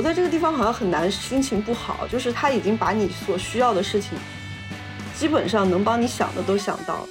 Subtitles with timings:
[0.00, 4.16] 留在这个地方好像很难心情不好，就是他已经把你所需要的事情，
[5.14, 7.08] 基本上能帮你想的都想到了。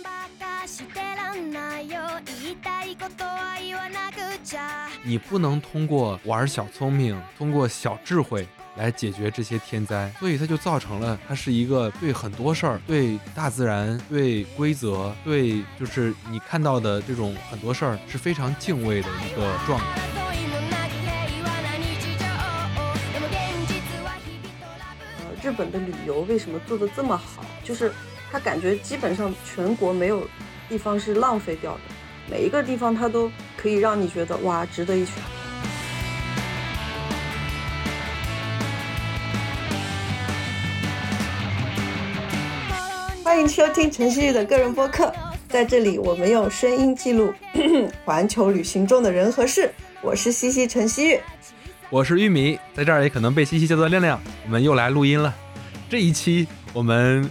[5.04, 20.02] 你不能通过玩小聪明，通过小智慧来解决这些天灾，所以它就造成了它是一个对很多事儿、对大自然、对规则、对就是你看到的这种很多事儿是非常敬畏的一个状态。
[25.42, 27.46] 日本的旅游为什么做的这么好？
[27.64, 27.92] 就是
[28.30, 30.28] 他感觉基本上全国没有
[30.68, 31.80] 地方是浪费掉的。
[32.30, 35.14] 每一个地方，他都可以让你觉得哇，值得一去。
[43.24, 45.14] 欢迎收听陈曦玉的个人播客，
[45.48, 47.34] 在这里我们用声音记录
[48.04, 49.72] 环球旅行中的人和事。
[50.02, 51.20] 我是西西陈曦玉，
[51.92, 54.22] 我是玉米，在这儿也可能被西西叫做亮亮。
[54.46, 55.34] 我们又来录音了，
[55.90, 57.28] 这一期我们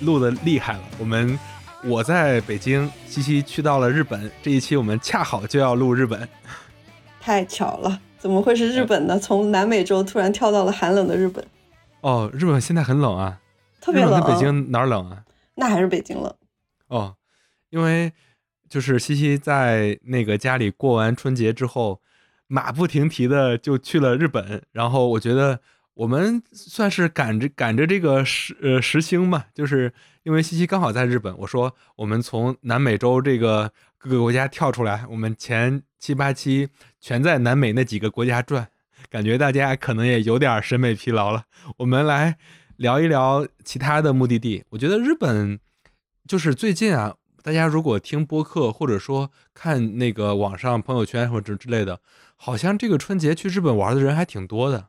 [0.00, 1.38] 录的厉害了，我们。
[1.84, 4.28] 我在北京，西西去到了日本。
[4.42, 6.28] 这一期我们恰好就要录日本，
[7.20, 8.00] 太巧了！
[8.18, 9.16] 怎么会是日本呢？
[9.16, 11.46] 从南美洲突然跳到了寒冷的日本。
[12.00, 13.38] 哦，日本现在很冷啊，
[13.80, 14.20] 特别冷。
[14.24, 15.22] 北京哪儿冷啊？
[15.54, 16.34] 那还是北京冷。
[16.88, 17.14] 哦，
[17.70, 18.12] 因为
[18.68, 22.00] 就是西西在那个家里过完春节之后，
[22.48, 24.64] 马不停蹄的就去了日本。
[24.72, 25.60] 然后我觉得
[25.94, 29.94] 我们算是赶着赶着这个时呃时兴吧，就是。
[30.24, 36.68] 因为西西刚好在日本，我说我们从南美洲这个各个国家跳出来，我们前七八期
[37.00, 38.68] 全在南美那几个国家转，
[39.08, 41.44] 感觉大家可能也有点审美疲劳了。
[41.78, 42.36] 我们来
[42.76, 44.62] 聊一聊其他的目的地。
[44.68, 45.58] 我觉得日本
[46.26, 51.98] 就是最近啊，大家如果听播客或者说看那个网上朋友圈或者之类的，
[52.40, 54.88] 好像这个春节去日本玩的人还挺多的，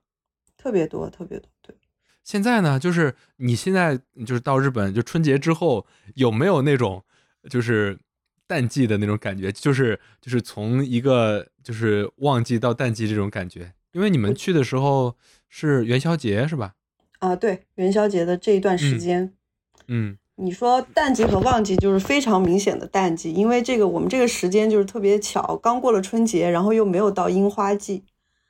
[0.55, 1.75] 特别多，特别多，对。
[2.23, 7.03] 现在呢，就是你现在就是到日本，就春节之后有没有那种
[7.49, 7.97] 就是
[8.45, 9.51] 淡季的那种感觉？
[9.51, 13.73] 就是就是从一个就是旺季到淡季这种感觉？
[13.93, 16.75] 因为你们去的时候是元宵节是吧？
[17.17, 19.33] 啊，对，元宵节的这一段时间。
[19.87, 28.03] 嗯，你说淡季和旺季就是非常明显的淡季，因为这个我们这个时间就是特别巧，刚过了春节，然后又没有到樱花季。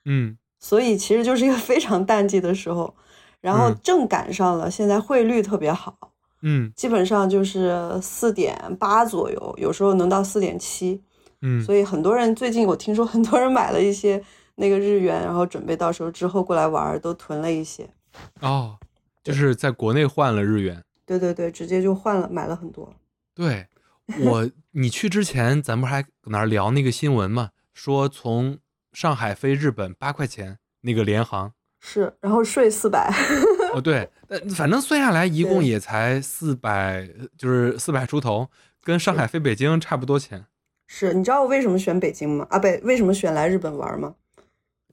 [0.06, 2.94] 嗯，所以其实就是一个非常淡季的时候。
[3.42, 5.96] 然后正赶上了，现在汇率特别好，
[6.42, 11.02] 嗯，基本上就是四点八左右，有时候能到四点七，
[11.42, 14.22] 嗯，所以很多人最近我听说很多人买了一些
[14.56, 17.90] 那个日元，然后准备到时候之后过来玩，都囤了一些。
[18.42, 18.76] 哦，
[19.24, 20.84] 就是在国内换了日元。
[21.10, 22.94] 对对对，直接就换了，买了很多。
[23.34, 23.66] 对
[24.20, 27.50] 我，你去之前咱不是还搁那聊那个新闻嘛？
[27.74, 28.60] 说从
[28.94, 31.54] 上海飞日本八块钱那个联航。
[31.80, 33.12] 是，然后税四百。
[33.74, 38.50] 哦，对，呃，反正算下来一共也才四百，就是四百出头，
[38.84, 40.46] 跟上海飞北京差不多钱。
[40.86, 42.46] 是你知道我为什么选北京吗？
[42.52, 44.14] 啊，不，为什么选来日本玩吗？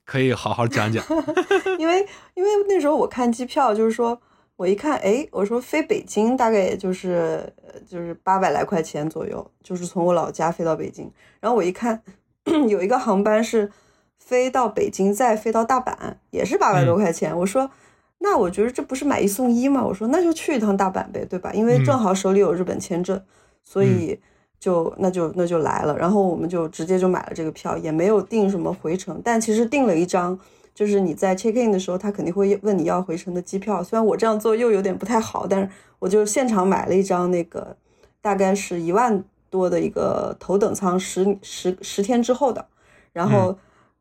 [0.05, 1.05] 可以好好讲讲。
[1.81, 4.21] 因为因为那时候我看机票，就是说
[4.57, 7.53] 我一看，哎，我说飞北京大概也就是
[7.89, 11.11] 就是八百来块钱左右，就是从我老家飞到北京。
[11.41, 12.03] 然后我一看，
[12.69, 13.71] 有一个航班是。
[14.19, 15.95] 飞到北京，再飞到大阪，
[16.31, 17.39] 也是八百多块钱。
[17.39, 17.71] 我说，
[18.19, 19.85] 那我觉得这不是买一送一吗？
[19.87, 21.53] 我说，那就去一趟大阪呗，对吧？
[21.53, 23.23] 因为正好手里有日本签证，
[23.63, 24.19] 所以
[24.59, 25.97] 就那就那就来了。
[25.97, 29.21] 然后我们就直接就买了这个票，也没有订什么回程。
[29.23, 30.37] 但其实订了一张，
[30.77, 33.83] 就是你在 check in 的时候，他肯定会问你要回程的机票。
[33.83, 37.77] 虽然我这样做又有点不太好，但是我就现场买了一张那个
[38.21, 42.69] 大概是一万多的一个头等舱，十十十天之后的，
[43.13, 43.59] 然后。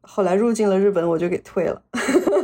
[0.07, 1.81] 后来入境了日本，我就给退了。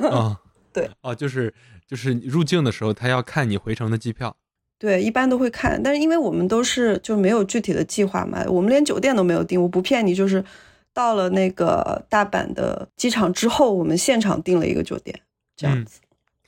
[0.09, 0.41] 啊，
[0.73, 1.53] 对，哦，就是
[1.87, 4.35] 就是入境的时候，他要看你回程的机票。
[4.79, 9.61] 对，一般都会看，但是因为我们都是就没有具体的计划嘛，我们连酒店都没有订。
[9.61, 10.43] 我不骗你，就是
[10.93, 15.21] 到了那个大阪的机场之后，我们现场订了一个酒店，
[15.55, 15.99] 这样子。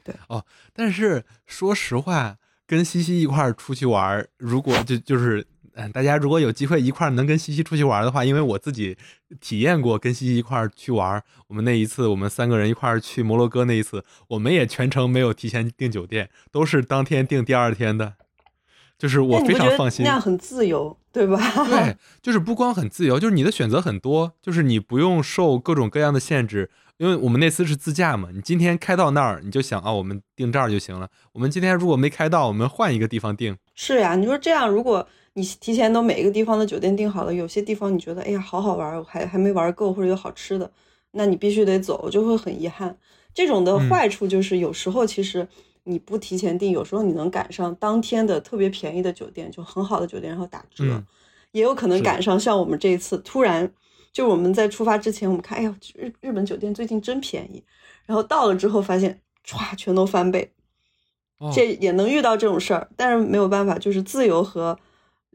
[0.03, 2.37] 对，哦，但是说实话，
[2.67, 5.45] 跟西西一块儿出去玩，如果就就是。
[5.75, 8.95] 嗯，大家如果有机会一块儿能跟西西出去玩的话，因为我自己
[9.41, 11.23] 体验过跟西西一块儿去玩。
[11.47, 18.13] 我们那一次，我们三个人一块儿去摩洛哥那一次，我们也全程没有提前订酒店，都是当天订第二天的。
[19.03, 21.37] 就是我非常放心，那样很自由，对吧？
[21.67, 26.69] 对，就是不光很自由，就是你的选择很多，就是你不用受各种各样的限制。
[26.97, 31.09] 因为我们那次是自驾嘛，你今天开到那儿，你就想啊，我们订这儿就行了。
[31.33, 33.57] 我们今天如果没开到，我们换一个地方订。
[33.75, 35.05] 是呀，你说这样如果。
[35.35, 40.71] 你提前都每一个地方的酒店订好了，有些地方你觉得哎呀好好玩，还还没玩够或者有好吃的，
[41.13, 42.95] 那你必须得走，就会很遗憾。
[43.33, 45.47] 这种的坏处就是有时候其实
[45.85, 50.83] 你不提前订，有时候你能赶上当天的特别便宜的酒店，就很好的酒店，然后打折，
[51.51, 53.71] 也有可能赶上像我们这一次突然
[54.11, 57.63] 就我们在出发之前，我们看，哎呦，日日本酒店最近真便宜，
[58.05, 60.51] 然后到了之后发现歘全都翻倍，
[61.53, 64.79] 这也能遇到这种事儿，但是没有办法，就是自由和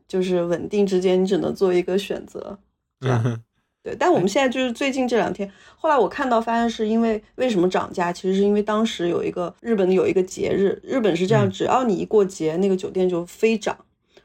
[0.07, 2.59] 就是稳定之间，你只能做一个选择，
[3.01, 3.43] 这样。
[3.83, 13.79] 对，但我们现在就是最近这两天，后来我看到发现是因为为什么涨价，其实是因为当时有一个日本有一个节日，日本是这样，只要你一过节，那个酒店就飞涨，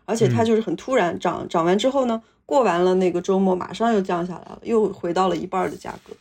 [0.06, 6.16] 而且它就是很突然涨，涨完之后呢，过完了那个周末马上又降下来了，又回到了一半的价格。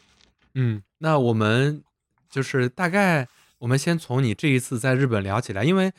[0.54, 1.82] 嗯，那我们
[2.30, 3.26] 就是大概
[3.60, 5.90] 我们先从你这一次在日本聊起来，因为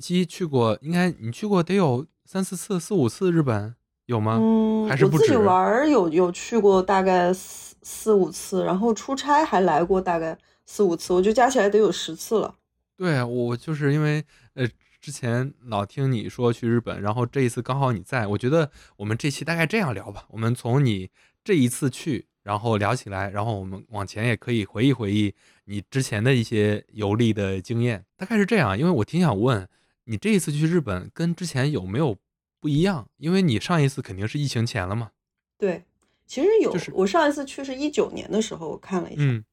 [0.00, 3.74] 七去过，应该你去过得有三四次、四五次日本。
[4.08, 4.38] 有吗？
[4.40, 12.54] 嗯，还是我自己玩有有去过大概四四五次，然后出差还来过大概四五次，我觉得加起来得有十次了。
[12.96, 14.24] 对，我就是因为
[14.54, 14.66] 呃
[14.98, 21.10] 之前老听你说去日本，然后这一次刚好你在，我觉得我们这期大概这样聊吧，我们从你
[21.44, 25.34] 这一次去，然后聊起来，然后我们往前也可以回忆回忆
[25.66, 28.78] 你之前的一些游历的经验，大概是这样。
[28.78, 29.68] 因为我挺想问
[30.04, 32.16] 你这一次去日本跟之前有没有？
[32.60, 35.10] 不一样，因为你上一次肯定是疫情前了嘛。
[35.56, 35.84] 对，
[36.26, 39.22] 其实有，我上一次去是一九年的时候，我看了一下。
[39.22, 39.44] 嗯，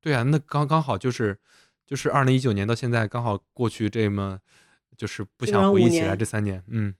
[0.00, 1.38] 对啊，那刚刚好就是
[1.86, 4.40] 就是二零一九年到现在刚好过去这么，
[4.96, 6.62] 就是不想回忆起来这三年。
[6.68, 6.94] 嗯，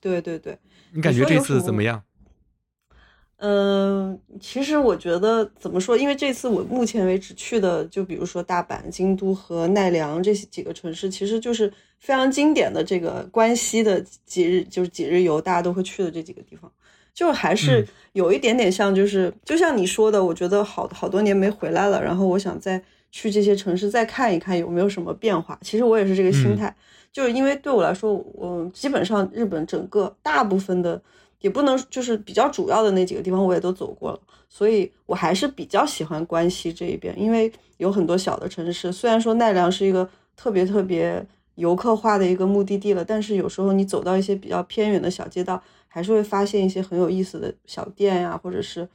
[0.00, 0.58] 对对对，
[0.92, 2.02] 你感觉这次怎么样？
[3.42, 5.96] 嗯，其实我觉得怎么说？
[5.96, 16.70] 因为这次我目前为止去的，就比如说大阪、京都和奈良这些几个城市，其实就是非常经典的这个关西的几日，就是几日游，大家都会去的这几个地方，
[17.14, 25.58] 就还是有一点点像，就是就像你说的，我觉得好好多年没回来了，然后我想再去这些城市再看一看有没有什么变化。
[25.62, 26.76] 其实我也是这个心态，
[27.10, 31.00] 就是因为对我来说，我基本上日本整个大部分的。
[31.40, 38.92] 也不能就是比较主要的那几个地方我也都走过了，所以我还是比较喜欢关西这一边，因为有很多小的城市。
[38.92, 48.86] 虽然说奈良是一个特别特别游客化的一个目的地了，但是有时候你走到一些比较偏远的小街道，还是会发现一些很有意思的小店呀，或者是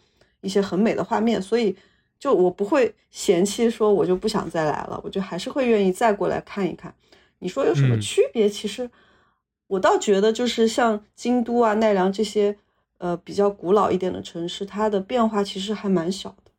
[0.42, 1.42] 一些很美的画面。
[1.42, 1.76] 所以
[2.20, 6.94] 就我不会嫌弃说我就不想再来了，我就还是会愿意再过来看一看。
[7.40, 8.48] 你说有什么区别？
[8.48, 8.88] 其实。
[9.68, 12.56] 我倒觉得，就是像京都啊、奈良这些，
[13.00, 16.52] 呃，比较古老一点的城市，它的变化其实还蛮小的。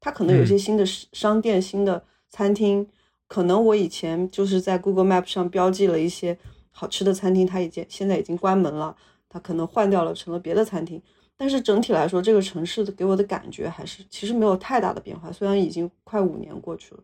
[0.00, 2.88] 它可能有些新的商店、新的餐厅，
[3.26, 6.38] 可能我以前就是在 Google Map 上标记了一些
[6.70, 8.96] 好吃的餐厅，它已经现在已经关门了，
[9.28, 11.00] 它可能换掉了，成了别的餐厅。
[11.36, 17.00] 但是整体来说，这个城市的给我的感觉还是其实没有太大的变化，虽然已经快五年过去了。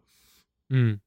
[0.70, 0.98] 嗯，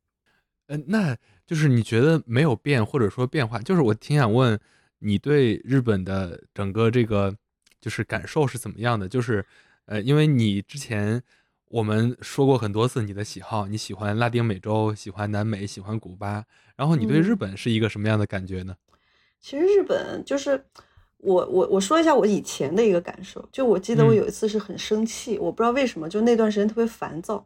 [0.67, 1.17] 嗯，那。
[1.45, 4.57] 就是你觉得没有变，或者说变化，就是我挺想问
[4.99, 7.35] 你对日本的整个这个
[7.81, 9.09] 就是感受是怎么样的？
[9.09, 9.45] 就是，
[9.85, 11.21] 呃，因为你之前
[11.67, 16.45] 我们说过很多次你的喜好，你喜欢拉丁美洲，喜欢南美，喜欢古巴，
[16.77, 18.75] 然后你对日本是一个什么样的感觉呢？
[19.41, 20.63] 其实日本就是
[21.17, 27.45] 我我我说一下我以前的一个感受，就我记得我有一次是很生气，我不知道为什么，就那段时间特别烦躁，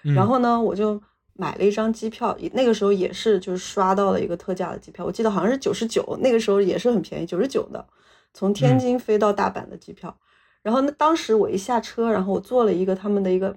[0.00, 1.02] 然后呢我就。
[1.36, 7.84] 买了一张机票，那个时候也是就是刷到了一个特价的机票，我记得好像是九十九，那个时候也是很便宜，九十九的，
[8.32, 10.16] 从天津飞到大阪的机票。
[10.62, 13.56] 然后那当时我一下车，然后我坐了一个他们的一个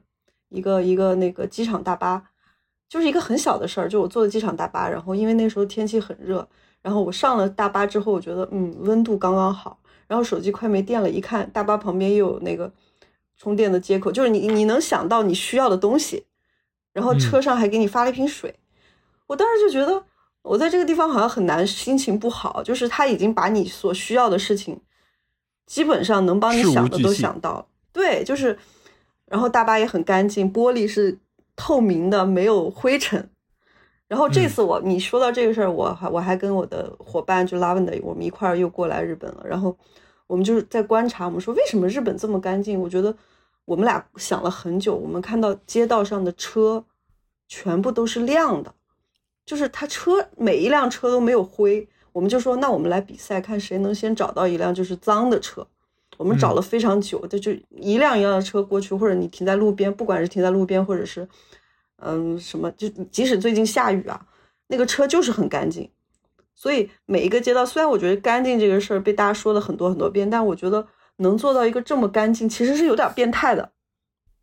[0.49, 2.21] 一个一个那个机场大巴，
[2.89, 4.89] 就是一个很小的事儿，就我坐的机场大巴。
[4.89, 6.47] 然后因为那时候天气很热，
[6.81, 12.71] 然后我上了大巴之后，我觉得嗯温度刚刚好，然后手机快没电了，一看大巴旁边又有那个
[13.37, 16.26] 充电的接口，就是你你能想到你需要的东西。
[16.97, 18.51] 然后车上还给你发了一瓶水，
[19.27, 20.03] 我当时就觉得
[20.41, 24.81] 我在这个地方好像很难心情不好，就是他已经把你所需要的事情，
[25.67, 27.67] 基本上能帮你想的都想到。
[27.93, 28.57] 对，就是，
[29.27, 31.19] 然后大巴也很干净，玻璃是
[31.55, 33.29] 透明的，没有灰尘。
[34.07, 39.43] 然后这次我你说到这个事儿，我还我还跟我的伙伴就拉文的，我们一块儿又过来日本了。
[39.45, 39.77] 然后
[40.25, 42.81] 我们就是在观察，我们说为什么日本这么干净？
[42.81, 43.15] 我觉得。
[43.67, 46.85] 我们俩想了很久，我们看到街道上的车
[47.49, 48.73] 全部都是亮的，
[49.45, 51.85] 就是他车每一辆车都没有灰。
[52.13, 55.67] 我们就说，那我们来比赛，看谁能先找到一辆就是脏的车。
[56.15, 61.27] 我们找了非常久，就就一辆一辆的车过去，或者你停在路边，不管是停在路边，或者是
[61.97, 64.25] 嗯什么，就即使最近下雨啊，
[64.67, 65.91] 那个车就是很干净。
[66.55, 70.87] 所以每一个街道，虽然我觉得干净这个事儿被大家说了很多很多遍，但我觉得。
[71.17, 73.71] 能做到一个这么干净，其实是有点变态的，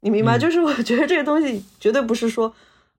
[0.01, 0.39] 你明白？
[0.39, 2.55] 就是我觉得这个东西绝对不是说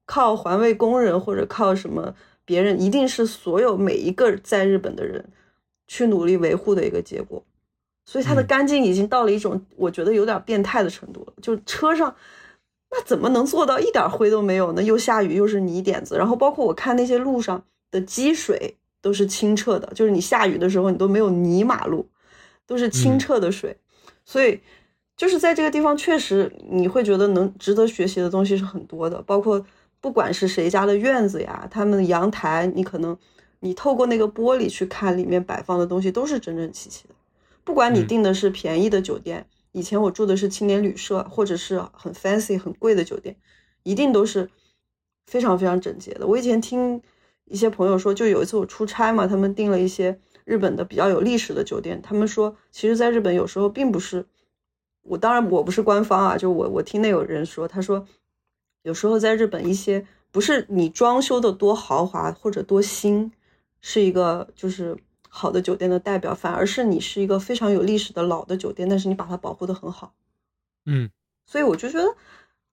[0.05, 2.15] 靠环卫工人或者靠什么
[2.45, 5.23] 别人，一定是所有每一个在日本的人
[5.87, 7.43] 去努力维护的一个结果。
[8.05, 11.33] 所以它的嗯干净已经到了一种我觉得有点变态的程度了。
[11.41, 12.15] 就车上，
[12.91, 14.83] 那怎么能做到一点灰都没有呢？
[14.83, 22.07] 又下雨又是泥点子，然后包括我看那些路上的积水都是清澈的，就是你下雨的时候你都没有泥马路，
[22.67, 23.75] 都是清嗯澈的水。
[24.23, 24.59] 所以
[25.15, 29.65] 就是在这个地方，确实你会觉得能值得学习的东西是很多的，包括
[30.01, 33.17] 不管是谁家的院子呀，他们的阳台，你可能
[33.59, 37.15] 你透过那个玻璃去看里面摆放的东西，都是整整齐齐的。
[37.63, 43.35] 不管你嗯订的是便宜的酒店，以前我住的是青年旅社，或者是很 fancy 很贵的酒店，
[43.83, 44.49] 一定都是
[45.25, 46.27] 非常非常整洁的。
[46.27, 47.01] 我以前听
[47.45, 54.25] 一些朋友说，就有一次我出差嘛，他们订了一些日本的比较有历史的酒店，他们说，其实在日本有时候并不是，
[55.01, 58.07] 我当然我不是官方啊，就我我听那有人说，他说
[58.83, 63.31] 有时候在日本一些不是你装修的多豪华或者多新，
[63.81, 64.95] 是一个就是
[65.27, 70.13] 好的酒店的代表，反而是你是一个非常有历史的老的酒店，但是你把它保护的很好。
[70.85, 71.09] 嗯
[71.47, 72.15] 所以我就觉得，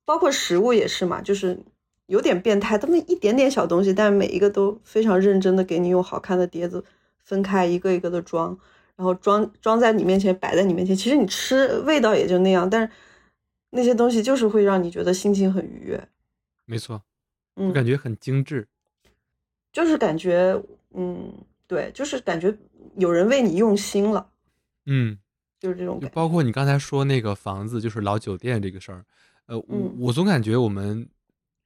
[0.05, 1.59] 包括食物也是嘛，就是
[2.07, 6.85] 有点变态，这么一点点小东西，但是每一个都非常认真的给你用好看的碟子
[7.23, 8.59] 分开，一个一个的装，
[8.97, 10.95] 然后装装在你面前，摆在你面前。
[10.95, 12.93] 其实你吃味道也就那样，但是
[13.71, 16.09] 那些东西就是会让你觉得心情很愉悦。
[16.65, 17.03] 没错，
[17.57, 18.69] 就嗯，感觉很精致。
[19.73, 20.63] 就是感觉，
[20.93, 21.33] 嗯，
[21.67, 22.55] 对，就是感觉
[22.97, 24.29] 有人为你用心了，
[24.85, 25.17] 嗯，
[25.59, 26.15] 就是这种感觉。
[26.15, 29.05] 包括你刚才说那个房子，就是老酒店这个事儿，
[29.47, 31.09] 呃，我嗯我总感觉我们，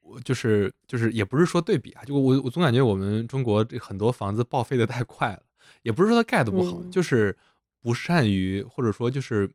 [0.02, 5.42] 我就是就是也不是说对比啊，就我我总感觉我们中国这很多房子报废的太快了，
[5.82, 7.36] 也不是说它盖的不好，嗯就是
[7.80, 9.50] 不善于或者说就是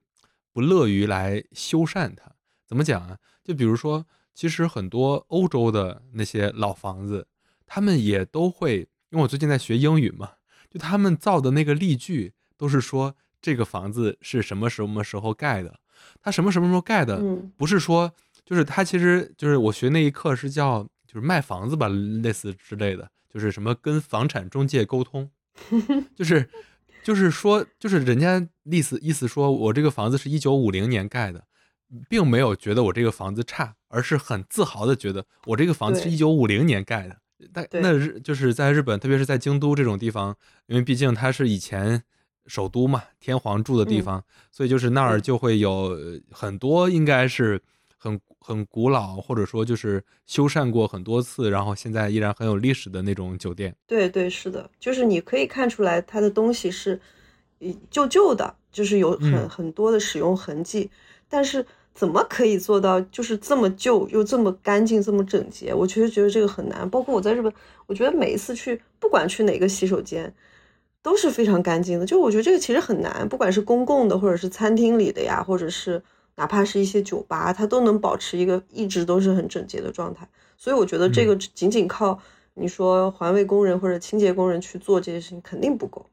[0.52, 2.32] 不乐于来修缮它。
[2.66, 3.18] 怎么讲啊？
[3.44, 7.28] 就比如说，其实很多欧洲的那些老房子，
[7.66, 10.32] 他们也都会，因为我最近在学英语嘛，
[10.70, 15.80] 就他们造的那个例句都是说这个房子是什么什么时候盖的，
[16.22, 18.14] 它什么什么时候盖的，嗯不是说
[18.46, 25.30] 就是它其实就是我学那一课是叫就是卖房子吧，类似之类的，就是什么跟房产中介沟通，
[26.16, 26.50] 就是
[27.04, 31.46] 就是说就是人家意思意思说我这个房子是一九五零年盖的，
[32.10, 36.14] 并没有觉得我这个房子差，而是很自豪的觉得我这个房子是对。
[36.14, 37.18] 一九五零年盖的。
[37.52, 40.38] 但那日就是在日本，特别是在京都这种地方，
[40.68, 42.04] 因为毕竟它是以前
[42.46, 44.04] 首都嘛，天皇住的地嗯。
[44.04, 47.60] 方，所以就是那儿就会有呃很多应该是
[47.98, 53.76] 很很古老，或者说就是修缮过很多次，然后现在依然很有历史的那种酒店。
[53.86, 57.00] 对对，是的，就是你可以看出来它的东西是
[57.60, 60.90] 呃旧旧的，就是有很、嗯很多的使用痕迹，
[61.30, 65.74] 但是怎么可以做到就是这么旧又这么干净、这么整洁？
[65.74, 66.90] 我确实觉得这个很难。
[66.90, 67.54] 包括我在日本，
[67.86, 70.34] 我觉得每一次去，不管去哪个洗手间，
[71.04, 72.06] 都是非常干净的。
[72.06, 76.02] 就我觉得这个其实很难，不管是公共的，或者是餐厅里的呀，或者是
[76.36, 80.28] 哪怕是一些酒吧，它都能保持一个一直都是很整洁的状态。
[80.58, 82.20] 所以我觉得这个仅仅靠
[82.54, 86.06] 你说环卫工人或者清洁工人去做这些事情肯定不够。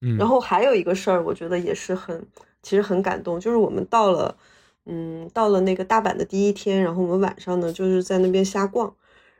[0.00, 2.26] 嗯，然后还有一个事儿，我觉得也是很，
[2.62, 4.36] 其实很感动，就是我们到了，
[4.86, 8.94] 嗯，到了那个大阪的第一天，然后我们晚上呢就是在那边瞎逛，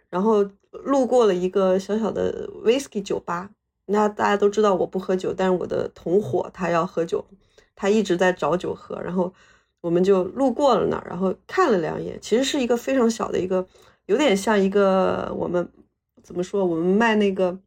[0.09, 3.51] 然后路过了一个小小的 whisky 酒吧。
[3.87, 7.25] 那大家都知道我不喝酒，但是我的同伙他要喝酒，
[7.75, 9.33] 他一直在找酒喝，然后
[9.83, 13.67] 我们就路过了那儿，然后看了两眼，其实是一个非常小的一个，
[14.07, 15.69] 有点像一个我们
[16.23, 17.59] 怎么说，我们卖那个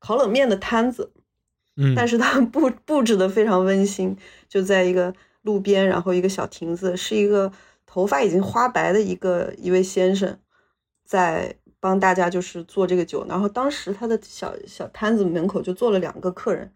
[0.00, 1.12] 烤冷面的摊子，
[1.76, 4.16] 嗯，但是它布布置的非常温馨，
[4.48, 7.52] 就在一个路边，然后一个小亭子，是一个
[7.86, 10.36] 头发已经花白的一个一位先生，
[11.04, 13.24] 在帮大家就是做这个酒。
[13.28, 16.72] 然后当时他的小小摊子门口就坐了两个客人，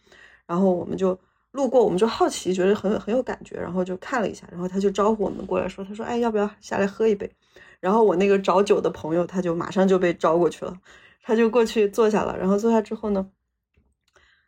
[0.47, 1.19] 然后我们就
[1.55, 7.31] 路过，我们就好奇，觉得很很有感觉，然后就看了一下，然后他就招呼我们过来说，他说，哎，要不要下来喝一杯？
[7.79, 10.77] 然后我那个找酒的朋友，他就马上就被招过去了，
[11.23, 13.31] 他就过去坐下了，然后坐下之后呢。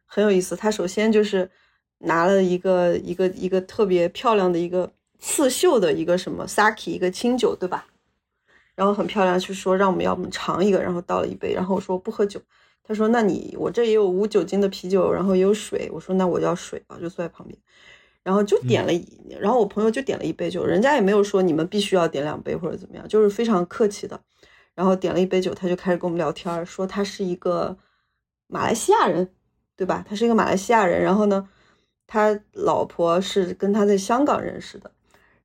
[0.04, 0.56] 很有意思。
[0.56, 1.48] 他首先就是
[1.98, 7.86] 拿了一个一个一个特别漂亮的一个刺绣的一个什么 sake 一个清酒，对吧？
[8.74, 12.40] 然后很漂亮，去说让我们要我们尝一个，然后倒了一杯，然后我说不喝酒。
[12.86, 15.90] 他说那你我这也有无酒精的啤酒，然后也有水。
[15.92, 17.58] 我说那我要水吧，就坐在旁边，
[18.22, 19.04] 然后就点了一，
[19.40, 24.20] 然后我朋友就点了一杯酒，人家也没有说你们必须要点两杯或者怎么样，就是非常客气的。
[24.74, 27.76] 然后点了一杯酒，他就开始跟我们聊天，说他是一个
[28.46, 29.30] 马来西亚人。
[29.78, 30.02] 对吧？
[30.08, 31.46] 他是一个马来西亚人，然后呢，
[32.06, 34.90] 他老婆是跟他在香港认识的，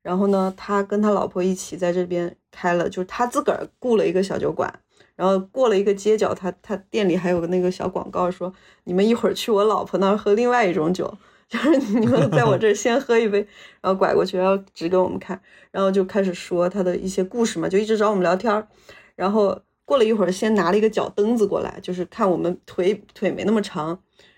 [0.01, 4.73] 然后呢，他跟他老婆一起在这边开了，就是他自个儿雇了一个小酒馆，
[5.21, 8.51] 然后过了一个街角，他他店里还有个那个小广告说，
[8.85, 11.15] 你们一会儿去我老婆那儿喝另外一种酒，
[11.47, 13.37] 就是你们 在我这儿先喝一杯，
[13.81, 18.67] 然后拐过去，然后指给我们看，然后就开始说他的一些故事嘛，就一直找我们聊天儿，
[19.15, 23.89] 然后过了一会儿，先拿了一个脚蹬子过来，就是看我们腿腿没那么长，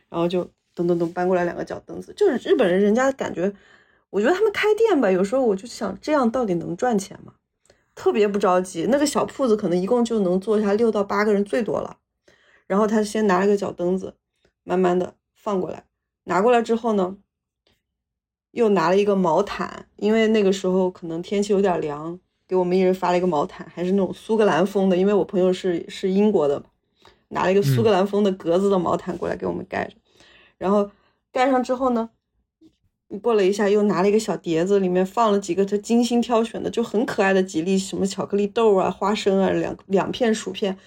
[0.10, 3.54] 然后就咚咚咚搬过来两个脚蹬子，就是日本人人家感觉，
[4.10, 7.36] 我觉得他们开店吧，有时候我就想，这样到底能赚钱吗？
[7.96, 11.98] 特别不着急，那个小铺子可能一共就能坐下六到八个人最多了。
[12.66, 14.16] 然后他先拿了个脚蹬子，
[14.64, 15.86] 慢慢的放过来，
[16.24, 17.18] 拿过来之后呢，
[18.52, 26.64] 又拿了一个毛毯，因为那个时候可能天气有点凉，给我们一人发了一个毛毯，还是那种苏格兰风的，因为我朋友是是英国的，
[27.30, 29.96] 拿了一个苏格兰风的格子的毛毯过来给我们盖着。
[30.58, 30.90] 然后
[31.32, 32.10] 盖上之后呢。
[33.22, 40.78] 过了一下，又拿了一个小碟子，里面放了几个他精心挑选的，就很可爱的吉利，什么巧克力豆啊、花生啊，两两片薯片，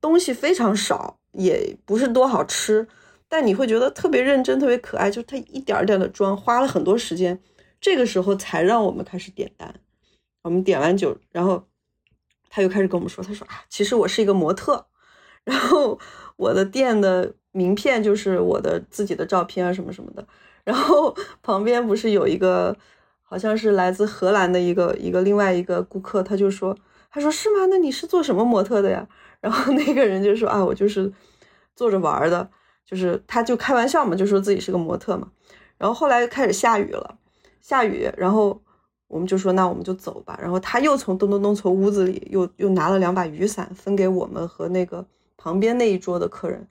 [0.00, 2.86] 东西非常少，也不是多好吃，
[3.28, 7.40] 但你会觉得特别认真、特别可爱，就他一点点的装，花了很多时间，
[7.80, 9.74] 这个时候才让我们开始点单。
[10.42, 11.64] 我们点完酒，然后
[12.48, 14.86] 他又开始跟我们说，他说啊，其实我是一个模特，
[15.44, 15.98] 然后
[16.36, 20.26] 我的店的名片就是我的自己的照片啊，什么什么的。
[20.64, 22.76] 然后旁边不是有一个，
[23.22, 26.76] 好像是来自荷兰的一个一个另外一个顾客，他就说，
[27.10, 27.66] 他说是吗？
[27.68, 29.06] 那你是做什么模特的呀？
[29.40, 31.12] 然后那个人就说啊，我就是
[31.74, 32.48] 做着玩的，
[32.86, 35.28] 就是他就开玩笑嘛，就说自己是个模特嘛。
[35.78, 37.18] 然后后来开始下雨了，
[37.60, 38.62] 下雨，然后
[39.08, 40.38] 我们就说那我们就走吧。
[40.40, 45.04] 然后他又从咚咚咚从屋子里又又拿了两把雨伞分给我们和那个
[45.36, 46.68] 旁边那一桌的客人，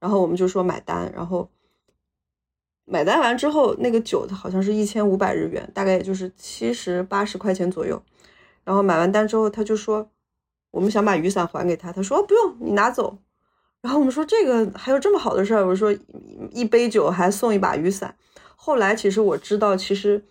[0.00, 1.50] 然后我们就说买单，然后。
[2.86, 8.02] 买单完之后，那个酒它好像是一千五百日元，大概也就是七十八十块钱左右。
[8.62, 10.10] 然后买完单之后，他就说
[10.70, 13.18] 我们想把雨伞还给他，他说不用，你拿走。
[13.80, 15.94] 然后我们说这个还有这么好的事儿，我说
[16.50, 18.16] 一杯酒还送一把雨伞。
[18.56, 20.24] 后来其实我知道，其实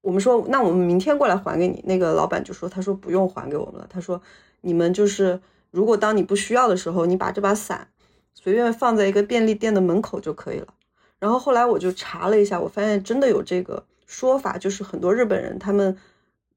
[0.00, 1.80] 我们说那我们明天过来还给你。
[1.86, 4.20] 那个老板就说他说不用还给我们了，他说
[4.62, 5.40] 你们就是
[5.70, 7.88] 如果当你不需要的时候，你把这把伞
[8.34, 10.74] 随便放在一个便利店的门口就可以了。
[11.18, 15.96] 然后后来我就查了一下，我发现真的有这个说法，就是很多日本人他们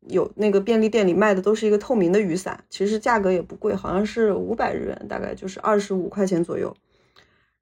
[0.07, 6.75] 有那个便利店里卖的都是一个透明的雨伞，其实价格也不贵，好像是五百日元，大概就是二十五块钱左右。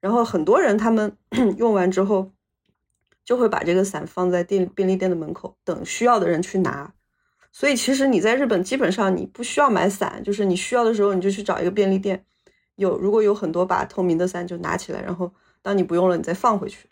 [0.00, 1.16] 然后很多人他们
[1.58, 2.30] 用完之后
[3.24, 6.92] 就会把这个伞放在店便利店的门口，等需要的人去拿。
[7.52, 12.24] 所以其实你在日本基本上你不需要买伞，就是你需要的时候你就去找一个便利店，
[12.76, 16.88] 有如果有很多把透明的伞就拿起来，然后当你不用了你再放回去。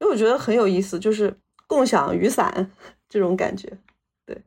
[0.00, 1.34] 因为我觉得很有意思，就是
[1.66, 2.70] 共享雨伞
[3.08, 3.78] 这种感觉，
[4.26, 4.42] 对，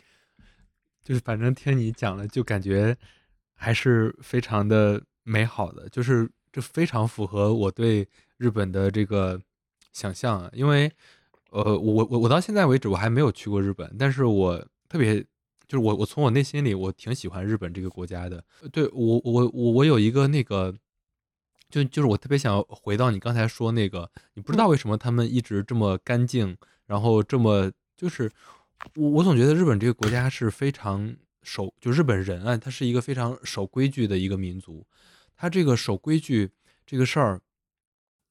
[1.02, 2.96] 就是反正听你讲了，就感觉
[3.54, 8.06] 还是非常的美好的，就是这非常符合我对
[8.36, 9.40] 日本的这个
[9.92, 10.50] 想象啊。
[10.52, 10.90] 因为
[11.50, 15.20] 呃，我我我到现在为止我还没有去过日本，但是我特别
[15.66, 18.44] 就是我我从我内心里我挺喜欢日本这个国家的。
[18.72, 20.74] 对我我我我有一个那个。
[21.70, 28.28] 就就是我特别想回到你刚才说那个，你不知道为什么他们一直这么干净，然后这么就是
[28.96, 34.84] 我我总觉得日本这个国家是非常守，就日本人啊，他是一个非常守规矩的一个民族。
[35.36, 36.50] 他这个守规矩
[36.84, 37.40] 这个事儿，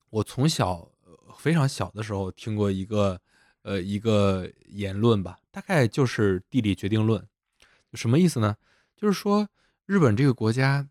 [0.10, 0.91] 我从小
[1.38, 3.19] 非常小的时候听过一个
[3.62, 7.25] 呃一个言论吧，大概就是地理决定论。
[7.93, 8.58] 什么意思呢？
[8.97, 9.47] 就是说
[9.86, 10.88] 日本这个国家，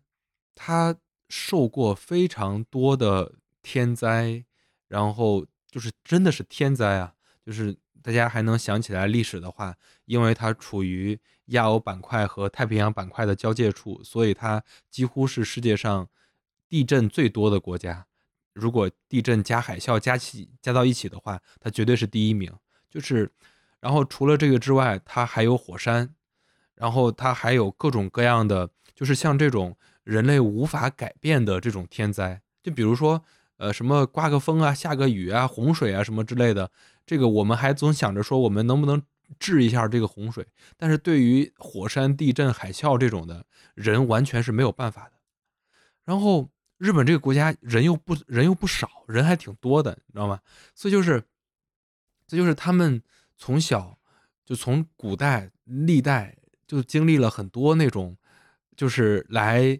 [0.55, 0.95] 它。
[1.29, 4.43] 受过非常多的天灾，
[4.87, 7.13] 然后就是真的是天灾啊！
[7.45, 16.09] 就是大家还能想起来历史的话，因为它处于亚欧板块和太平洋板块的交界处，所以它几乎是世界上
[16.67, 18.07] 地震最多的国家。
[18.53, 22.51] 如果地震加海啸加起加到一起的话，它绝对是第一名。
[22.89, 23.31] 就是，
[23.79, 26.15] 然后除了这个之外，它还有火山，
[26.73, 29.77] 然后它还有各种各样的，就是像这种。
[30.09, 33.23] 人类无法改变的这种天灾，就比如说，
[33.57, 36.71] 呃，什么刮个风啊、下个雨啊、洪水啊什么之类的，
[37.05, 38.99] 这个我们还总想着说我们能不能
[39.37, 43.45] 治一下这个洪水，但是对于火山、地震、海啸这种的，
[43.75, 45.11] 人完全是没有办法的。
[46.05, 50.39] 然后日本这个国家人又不人又不少，人还挺多的，你知道吗？
[50.73, 51.23] 所以就是，
[52.25, 52.99] 这就是他们
[53.37, 53.95] 从小
[54.43, 58.17] 就从古代历代就经历了很多那种，
[58.75, 59.79] 就是来。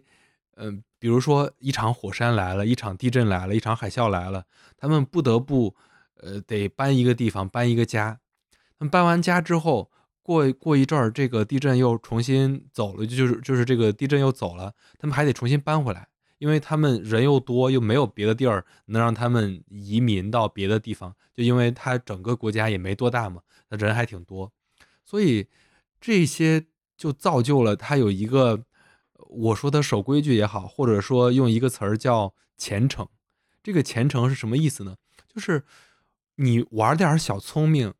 [0.62, 4.44] 嗯，比如说一场火山来了，一场地震来了，一场海啸来了，
[4.76, 5.74] 他们不得不，
[6.16, 8.20] 呃，得搬一个地方，搬一个家。
[8.78, 9.90] 他们搬完家之后，
[10.22, 24.52] 过过一阵儿，这个地震又重新走了，就是就是这个地震又走了，他们还得重新搬回来，因为他们人又多，又没有别的地儿能让他们移民到别的地方，就因为他整个国家也没多大嘛，那人还挺多，
[25.06, 25.46] 所以
[25.98, 26.66] 这些
[26.98, 28.62] 就造就了他有一个
[29.30, 33.08] 我说的守规矩也好，或者说用一个词儿叫虔诚。
[33.62, 34.96] 这个虔诚是什么意思呢？
[35.28, 35.64] 就是
[36.36, 37.94] 你玩点小聪明。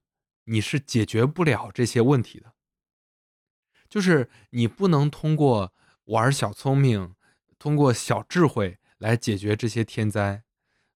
[0.44, 2.54] 你是解决不了这些问题的，
[3.88, 5.72] 就是你不能通过
[6.06, 7.14] 玩小聪明，
[7.56, 10.42] 通过小智慧来解决这些天灾，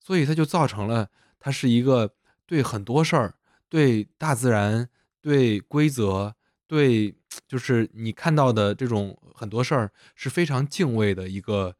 [0.00, 2.16] 所以它就造成了它是一个
[2.46, 3.34] 对很多事儿、
[3.68, 4.88] 对大自然、
[5.20, 6.34] 对规则、
[6.74, 7.14] 对
[7.46, 11.76] 就是你看到的这种很多事儿是非常敬畏的一个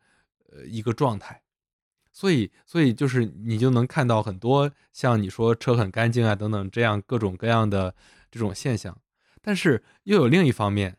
[0.52, 1.42] 呃一个状态。
[2.12, 7.92] 所以，所以就是你就能看到很多像你说车很干净啊等等这样各种各样的
[8.30, 8.96] 这种现象。
[9.42, 10.96] 但是又有另一方面，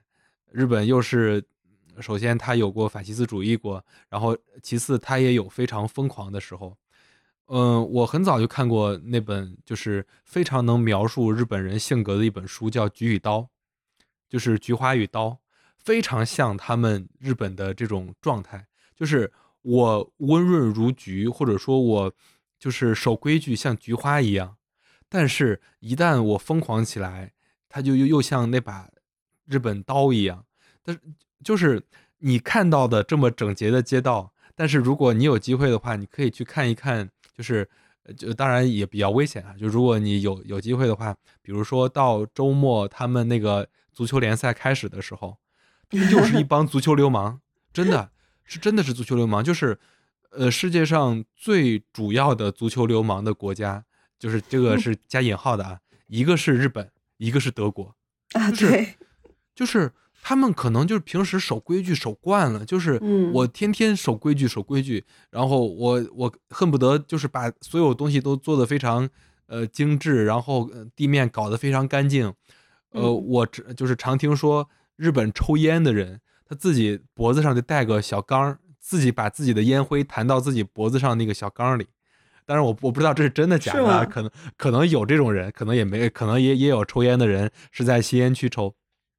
[0.51, 1.41] 日本又是
[2.01, 6.77] 首先它有过法西斯主义过，然后其次它也有非常疯狂的时候。
[7.47, 13.39] 嗯，我很早就看过那本就是非常能描述日本人性格的一本书，叫《菊与刀》，
[14.35, 15.39] 就是菊花与刀，
[15.77, 19.31] 非常像他们日本的这种状态，就是。
[19.67, 22.13] 我温润如菊，或者说我
[22.59, 24.57] 就是守规矩，像菊花一样。
[25.09, 27.33] 但是，一旦我疯狂起来，
[27.67, 28.91] 它就又又像那把
[29.47, 30.45] 日本刀一样。
[30.83, 31.01] 但是，
[31.43, 31.81] 就是
[32.19, 37.67] 你看到的这么整洁的街道，但是如果你有机会的话，你可以去看一看，就是
[38.15, 39.55] 就当然也比较危险啊。
[39.57, 45.39] 就如果你有有机会的话，比如说到周末他们那个足球联赛开始的时候，
[46.11, 47.39] 又是一帮足球流氓，
[47.73, 48.11] 真的。
[48.47, 49.79] 是真的是足球流氓，就是，
[50.29, 53.83] 呃，世界上最主要的足球流氓的国家，
[54.19, 55.79] 就是这个是加引号的啊，
[56.09, 57.95] 一个是日本，一个是德国，
[58.33, 58.97] 啊，对，
[59.55, 63.01] 就是他们可能就是平时守规矩守惯了，就是
[63.33, 69.09] 我天天守规矩守规矩，然后我我恨不得就是把所有东西都做得非常
[69.47, 72.31] 呃精致，然后地面搞得非常干净，
[72.95, 76.21] 呃，我就是常听说日本抽烟的人。
[76.47, 81.87] 他自己脖子上就带个小缸，自己把自己的烟灰弹到自己脖子上那个小缸里。
[82.45, 88.75] 但是，我我不知道这是真的假的，可能可能有这种人，可能也没，可能也也有抽烟的人是在吸烟区抽。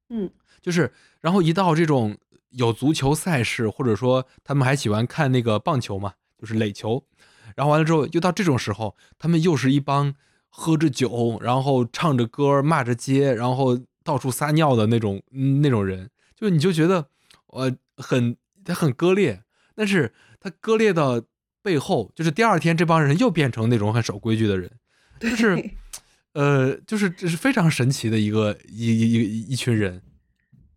[0.09, 2.17] 嗯，就是，然后一到这种
[2.51, 7.03] 有足球赛事，或者说他们还喜欢看那个棒球嘛，就是垒球。
[7.57, 10.15] 然后完了之后，又到这种时候，他们又是一帮
[10.59, 15.21] 喝着酒，然后唱着歌，骂着街，然后到处撒尿的那种
[15.61, 17.07] 那种人，就你就觉得。
[17.53, 19.41] 呃，很他很割裂，
[19.73, 21.23] 但是他割裂的
[21.63, 24.69] 背后，就是第二天这帮人又变成那种很守规矩的人，
[25.17, 25.71] 就是，
[26.33, 30.01] 呃，就是这是非常神奇的一个一一一一群人。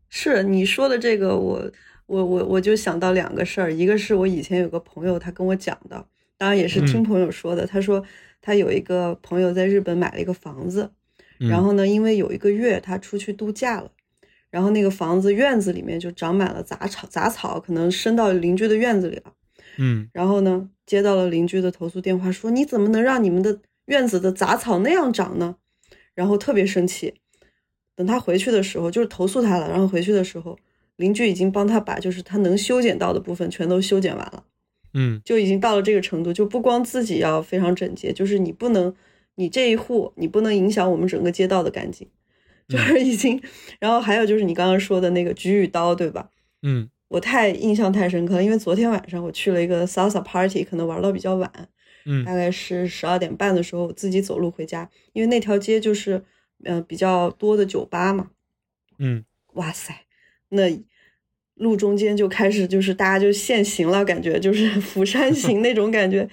[0.09, 1.71] 是你说的这个，我
[2.07, 6.07] 我我我就想到两个事儿，一个是我以前有个朋友他跟我讲的，
[6.39, 8.03] 当然也是听朋友说的，他说
[8.41, 10.91] 他有一个朋友在日本买了一个房子，
[11.39, 13.91] 然后呢，因为有一个月他出去度假了。
[14.51, 19.33] 然后那个房子院子里面就长满了杂草，杂草可能伸到邻居的院子里了。
[19.79, 25.55] 嗯，然后呢，接到了邻居的投诉电话，说你怎么能让你们的院子的杂草那样长呢？
[26.17, 27.15] 然后特别生气。
[27.95, 29.71] 等他回去的时候，就是投诉他了。
[29.71, 30.59] 然后回去的时候，
[30.97, 34.43] 邻居已经帮他把就是他能修剪到的部分全都修剪完了。
[34.95, 38.95] 嗯，就已经到了这个程度，就不光自己要非常整洁，就是你不能，
[39.35, 42.09] 你这一户你不能影响我们整个街道的干净。
[42.69, 43.43] 就是已经，
[43.81, 46.31] 然后还有就是你刚刚说的那个菊与刀，对吧？
[46.63, 51.51] 嗯，我太印象太深刻了，因为昨天晚上我去了一个 salsa party，可能玩到比较晚，
[52.07, 56.23] 嗯，大概是十二点半的时候，我自己走路回家，因为那条街就是，
[56.63, 58.31] 呃，比较多的酒吧嘛，
[59.01, 59.25] 嗯，
[59.55, 59.93] 哇塞，
[60.51, 60.69] 那
[61.61, 66.29] 路中间就开始就是大家就现行了，感觉就是 釜山行那种感觉，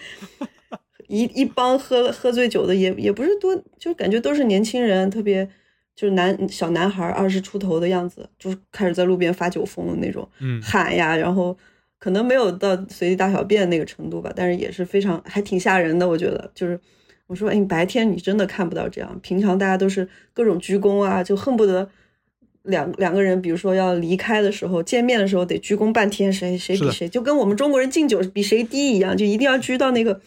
[1.07, 5.47] 一一帮喝了喝醉酒的也也不是多，就感觉都是年轻人，特别。
[5.99, 10.29] 就是男小男孩二十出头的样子，就开始在路边发酒疯的那种，
[10.61, 11.57] 喊呀，然后
[11.97, 16.07] 可能没有到随地大小便那个程度吧，但是也是非常还挺吓人的。
[16.07, 16.79] 我觉得就是
[17.25, 21.89] 我说，哎，白天你真的看不到这样，平常大家都是各种鞠躬啊，就恨不得
[22.67, 30.21] 两两个人，比如说要离开的时候，见面的时候得鞠躬半天，谁谁比谁，就跟我们中国人敬酒比谁低一样，就一定要鞠到那个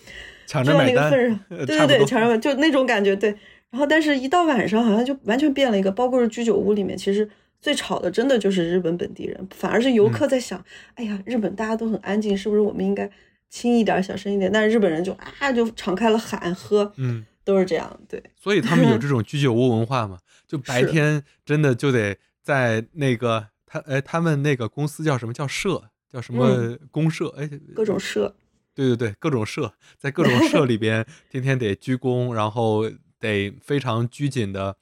[0.47, 3.35] 抢着那个份上，对对对，抢着就那种感觉，对。
[3.71, 5.93] 然后，但是一到晚上，好像就完全变了一个。
[5.93, 7.29] 包括是居酒屋里面，其实
[7.61, 10.61] 最吵的，真的就是日本本地人，反而是游客在想：
[10.95, 13.09] 哎呀，日本大家都很安静，是不是我们应该
[13.49, 14.51] 轻一点、小声一点？
[14.51, 18.21] 但是日本人就啊，就敞开了喊喝，嗯，都是这样，对。
[18.37, 20.19] 所以他们有这种居酒屋文化嘛？
[20.49, 22.17] 就白天真的就得
[22.51, 25.91] 在那个他哎，他们那个公司叫什么叫社？
[26.09, 27.29] 叫什么公社？
[27.39, 28.35] 哎，各种社。
[28.75, 34.77] 对对对，各种社，在各种社里边， 天天得鞠躬，然后得非常拘谨的，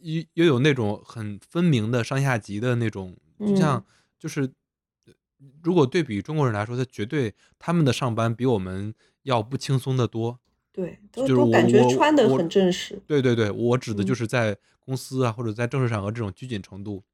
[0.00, 3.84] 又又有那种很分明的上下级的那种，就像
[4.18, 4.50] 就是，
[5.62, 10.40] 如果对比中国人来说，他绝对他们的上班比我们要不轻松的多。
[10.72, 13.00] 对，就是我感觉穿的很正式。
[13.06, 17.04] 对对对，我指的就是在公司啊，或者在正式场合这种拘谨程度，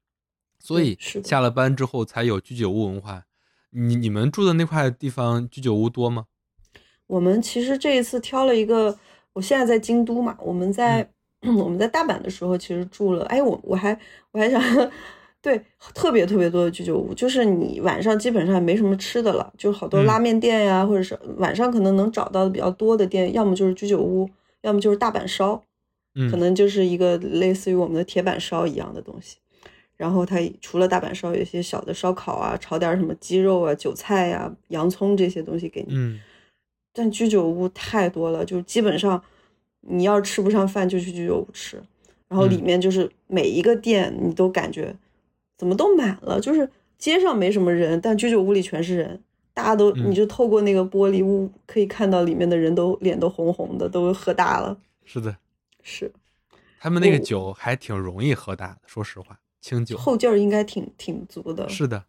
[0.59, 3.25] 所以下了班之后才有居酒屋文化。
[3.71, 6.25] 你你们住的那块地方居酒屋多吗？
[7.07, 8.97] 我们其实这一次挑了一个，
[9.33, 11.09] 我现在在京都嘛，我们在
[11.57, 13.97] 我们在大阪的时候其实住了，哎，我我还
[14.31, 14.61] 我还想。
[15.41, 15.57] 对，
[15.93, 24.29] 特别特别多的居酒屋，就是你晚上基本上没什么吃的了，就好多拉面店呀，或者是晚上可能能找到的比较多的店，要么就是居酒屋，
[24.63, 25.63] 要么就是大阪烧，
[26.29, 29.37] 可能就是一个类似于我们的铁板烧一样的东西。
[29.99, 35.93] 然后它除了大阪烧，有一些小的烧烤啊，炒点什么鸡肉啊、韭菜呀、洋葱这些东西给你。
[35.93, 36.17] 嗯。
[36.93, 39.21] 但居酒屋太多了，就基本上
[39.81, 41.83] 你要吃不上饭就去居酒屋吃，
[42.29, 44.95] 然后里面就是每一个店你都感觉。
[45.57, 46.39] 怎么都满了？
[46.39, 49.21] 就是街上没什么人，但居酒屋里全是人，
[49.53, 54.77] 大家都你就透过那个玻璃屋可以看到里面的人都脸都红红的，都喝大了。
[55.03, 55.35] 是的，
[55.83, 56.09] 是。
[56.79, 61.67] 他们那个酒还挺容易喝大的，说实话，清酒后劲儿应该挺挺足的。
[61.69, 62.05] 是的，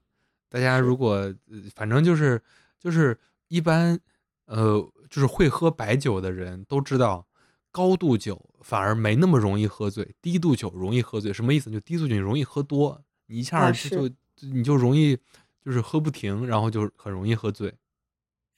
[0.49, 1.35] 大家如果
[1.75, 2.41] 反正就是
[2.79, 3.99] 就是一般
[4.47, 7.27] 呃就是会喝白酒的人都知道，
[7.71, 11.33] 高度酒反而没那么容易喝醉，低度酒容易喝醉。
[11.33, 11.71] 什么意思？
[11.71, 13.03] 就低度酒容易喝多。
[13.27, 14.11] 你一下就
[14.41, 15.17] 你就容易
[15.65, 17.73] 就是喝不停，然后就很容易喝醉。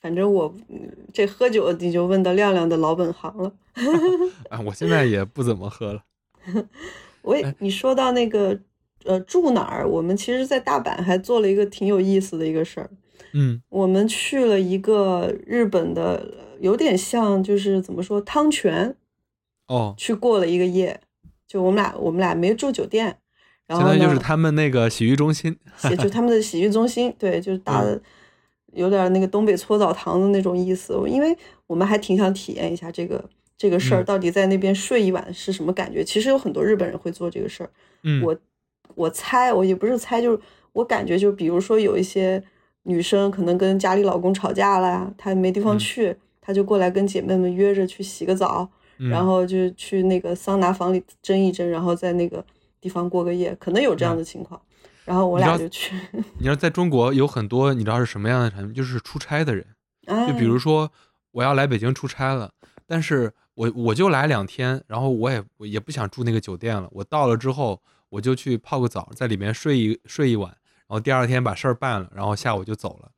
[0.00, 0.54] 反正我
[1.12, 3.52] 这喝酒你就问到亮亮的老本行了。
[4.50, 6.04] 啊，我现在也不怎么喝了。
[7.22, 8.58] 我也你说到那个
[9.04, 12.90] 呃住哪儿，我们其实，在大阪还做了一个挺有意思的一个事儿。
[13.34, 18.94] 嗯，我们去了一个日本的，有点像就是怎么说汤泉。
[19.68, 19.94] 哦。
[19.96, 21.00] 去过了一个夜，
[21.46, 23.16] 就我们俩我们俩没住酒店。
[23.68, 25.56] 相当于就是他们那个洗浴中心，
[25.98, 27.98] 就他们的洗浴中心，对，就是 打的，
[28.74, 30.92] 有点那个东北搓澡堂的那种意思。
[31.08, 31.34] 因为
[31.66, 33.24] 我们还挺想体验一下这个
[33.56, 36.04] 这个事儿，到底在那边睡一晚是什么感觉。
[36.04, 37.70] 其实有很多日本人会做这个事儿。
[38.02, 38.36] 嗯，我
[38.94, 40.40] 我猜，我也不是猜，就是
[40.72, 42.42] 我感觉，就比如说有一些
[42.82, 48.68] 女生可能跟家里老公吵架了，她没地方去，她就过来跟姐妹们约着去洗个澡，
[49.10, 52.44] 然后就去那个桑拿房里蒸一蒸，然后在那个。
[52.82, 54.60] 地方过个夜，可能有这样的情况，
[55.04, 55.94] 然后我俩就去。
[56.40, 58.74] 你要在中国有很多，你知道是什么样的产品？
[58.74, 59.64] 就是出差的人，
[60.26, 60.90] 就比如说
[61.30, 62.50] 我要来北京出差了，
[62.84, 66.88] 但是我我就来两天，然后我也我也不想住那个酒店了。
[66.90, 67.80] 我到了之后，
[68.12, 73.10] 我就去泡个澡，在里面睡一睡一晚，然后第二天把事儿办了，然后下午就走了。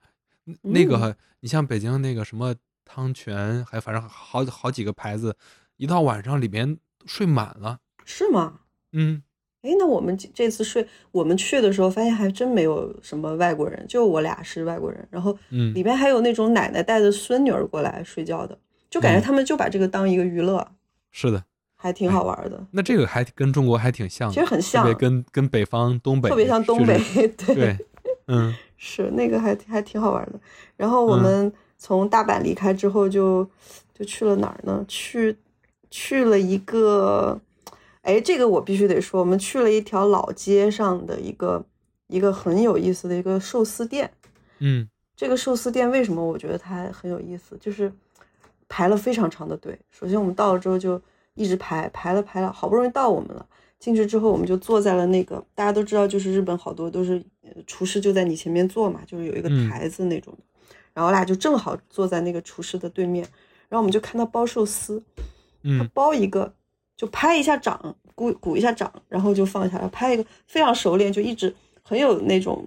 [0.63, 2.55] 那个你像北京那个什么
[2.85, 5.37] 汤泉，还反正好好几个牌子，
[5.79, 8.61] 一到晚上里面睡满了，是吗？
[8.93, 9.23] 嗯。
[9.63, 15.09] 哎，那我们这次睡，我们去的时候发现还真没有什么外国人，就我俩是外国人。
[15.11, 18.57] 然后，嗯，里边还有那种奶奶带着孙女儿过来睡觉的，
[18.91, 20.71] 就感觉他们就把这个当一个娱乐。
[21.11, 21.43] 是的，
[21.85, 22.67] 还挺好玩的。
[22.71, 26.99] 那这个还跟中国还挺像，其实很像，特别跟跟北方东北特别像东北，
[27.37, 27.77] 对，
[28.29, 30.41] 嗯， 是那个还还挺好玩的。
[30.79, 33.47] 然后我们从大阪离开之后，就
[33.93, 34.83] 就去了哪儿呢？
[34.89, 35.37] 去
[35.91, 37.39] 去了一个。
[38.01, 41.63] 哎，这个我必须得说，我们去了一条老街上的一个
[42.07, 44.11] 一个很有意思的一个寿司店。
[44.61, 47.59] 嗯，这个寿司店为什么我觉得它很有意思？
[47.61, 47.93] 就是
[48.69, 49.79] 排了非常长的队。
[49.91, 50.99] 首先我们到了之后就
[51.35, 53.47] 一直排，排了排了，好不容易到我们了。
[53.79, 57.23] 进去之后我们就坐在了那个大家都知道，就是日本好多都是
[57.67, 60.41] 厨师就在你前面坐嘛，就是有一个台子那种的。
[60.93, 63.25] 然后我俩就正好坐在那个厨师的对面，
[63.69, 65.03] 然后我们就看他包寿司，
[65.63, 66.55] 他包一个。
[66.97, 72.65] 就拍一下掌，鼓鼓一下掌，然后就放下来，拍一个非常熟练，就一直很有那种，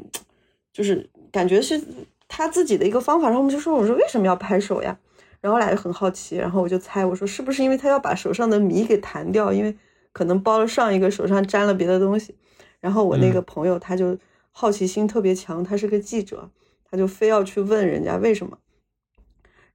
[0.74, 1.82] 就是感觉是
[2.28, 3.30] 他自己的一个方法。
[3.30, 5.00] 然后我们就说：“我说为什么要拍手呀？”
[5.42, 9.76] 然后我俩就很好奇，然后我就猜，我说是不是因为他要把手上的米给弹掉，因为
[10.12, 12.36] 可能包了上一个手上沾了别的东西。
[12.80, 14.18] 然后我那个朋友他就
[14.52, 16.50] 好奇心特别强，他是个记者，
[16.90, 18.58] 他就非要去问人家为什么，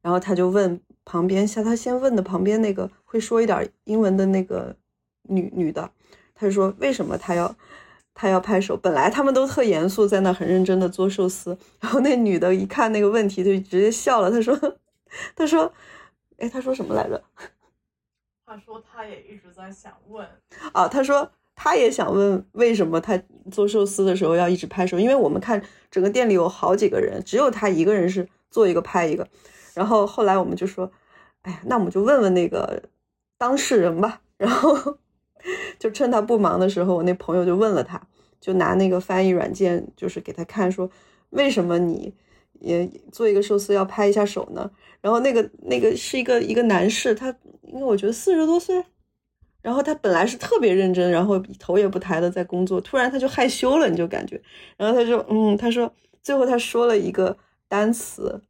[0.01, 0.81] 然后他就问。
[1.05, 4.73] 旁边像他先问的旁边那个会说一点英文的那个
[5.23, 5.91] 女女的，
[6.33, 7.53] 他就说为什么他要
[8.15, 8.77] 他要拍手？
[8.77, 14.57] 本来他们都特严肃，在那很认真的做寿司，然后那女的一看那个问题就直接笑了，他说
[15.35, 15.73] 他说
[16.39, 17.23] 哎他说什么来着？
[18.45, 20.27] 他说他也一直在想问
[20.73, 23.21] 啊，他说他也想问为什么他
[23.51, 29.27] 做寿司的时候要一直拍手，因为我们看整个店里有好几个人，只有他一个人是做一个拍一个。
[29.75, 30.91] 然后后来我们就说，
[31.43, 32.83] 哎呀，那我们就问问那个
[33.39, 34.21] 当事人吧。
[34.37, 34.99] 然后
[35.79, 38.01] 就趁他不忙的时候，我那朋友就问了他，
[38.41, 40.91] 就拿那个翻译软件，就是给他看说，
[41.31, 42.13] 为什么你
[42.61, 44.71] 也做一个寿司要拍一下手呢？
[45.01, 48.85] 然后那个那个是一个一个男士，他因为我觉得四十多岁，
[49.61, 54.41] 然后他本来是特别认真，然后头也不抬的在工作，突然他就害羞了，你就感觉，
[54.77, 57.37] 然后他就嗯，他说最后他说了一个
[57.67, 58.41] 单词，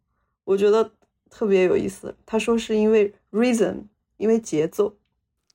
[0.44, 0.92] 我觉得
[1.30, 3.84] 特别有意思，他说是因为 rhythm，
[4.18, 4.96] 因为节奏，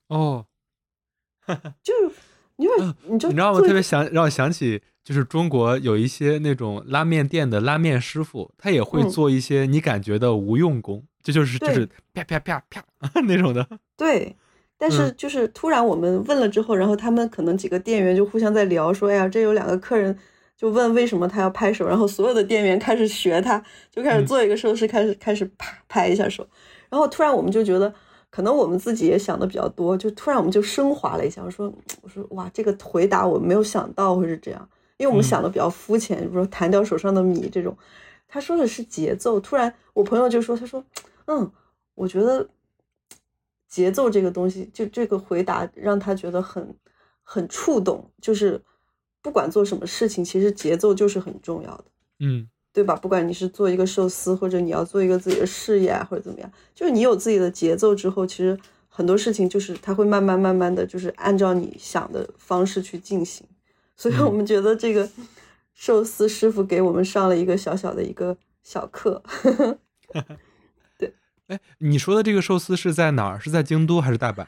[0.08, 0.46] 哦，
[1.82, 1.92] 就
[2.56, 3.60] 你就你就你知道吗？
[3.60, 4.82] 特别想让我想起。
[5.08, 12.84] 就是中国有一些那种拉面店的拉面师傅，他也会做一些你感觉的无用功，这就是就是啪啪啪啪
[13.26, 13.66] 那种的。
[13.96, 14.36] 对，
[14.76, 20.14] 但是就是突然我们问了之后，然后他们可能几个店员就互相在聊，说：“哎呀，这有两个客人
[20.58, 26.46] 就问为什么他要拍手。”然后所有的店员开始学他，就开始做一个手势，开始开始啪拍一下手。
[26.90, 27.90] 然后突然我们就觉得，
[28.28, 31.72] 可能我们自己也想的比较多，就突然我们就升华了一下，我说
[32.04, 34.68] ：“我说哇，这个回答我没有想到会是这样。”
[34.98, 37.74] 因为我们想的比较肤浅，比如说弹掉手上的米这种，
[38.26, 39.40] 他说的是节奏。
[39.40, 40.84] 突然，我朋友就说：“他说，
[41.26, 41.50] 嗯，
[41.94, 42.48] 我觉得
[43.68, 46.74] 节奏这个东西，就这个回答让他觉得很
[47.22, 48.10] 很触动。
[48.20, 48.60] 就是
[49.22, 51.84] 不管做什么事情，其实节奏就是很重要的，
[52.18, 52.96] 嗯，对吧？
[52.96, 58.58] 不管你是做一个寿司，或者你要做一个自己的事业，或者怎么样，就是你有自己的节奏之后，其实
[58.88, 63.46] 很多事情就是它会慢慢慢慢的就是按照你想的方式去进行。”
[63.98, 65.06] 所以我们觉得这个
[65.74, 69.20] 寿司师傅给我们上了一个小小的一个小课。
[70.96, 71.12] 对，
[71.48, 73.40] 哎，你说的这个寿司是在哪儿？
[73.40, 74.46] 是在京都还是大阪？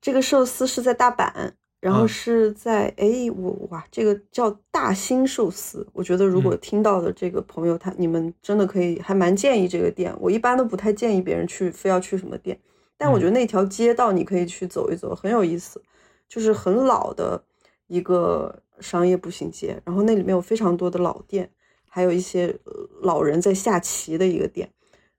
[0.00, 5.84] 这个寿司是在大阪，然后是在哎，我哇，这个叫大兴寿司。
[5.92, 10.14] 我觉得如果听到的这个朋友，他你们真的可以，还蛮建议这个店。
[10.20, 12.56] 我一般都不太建议别人去，非要去什么店。
[12.96, 15.82] 但我觉得那条街道你可以去走一走，很有意思，
[16.28, 17.42] 就是很老的
[17.88, 18.62] 一个。
[18.80, 21.50] 商业步行街，然后那里面有非常多的老店，
[21.88, 22.56] 还有一些
[23.02, 24.70] 老人在下棋的一个店。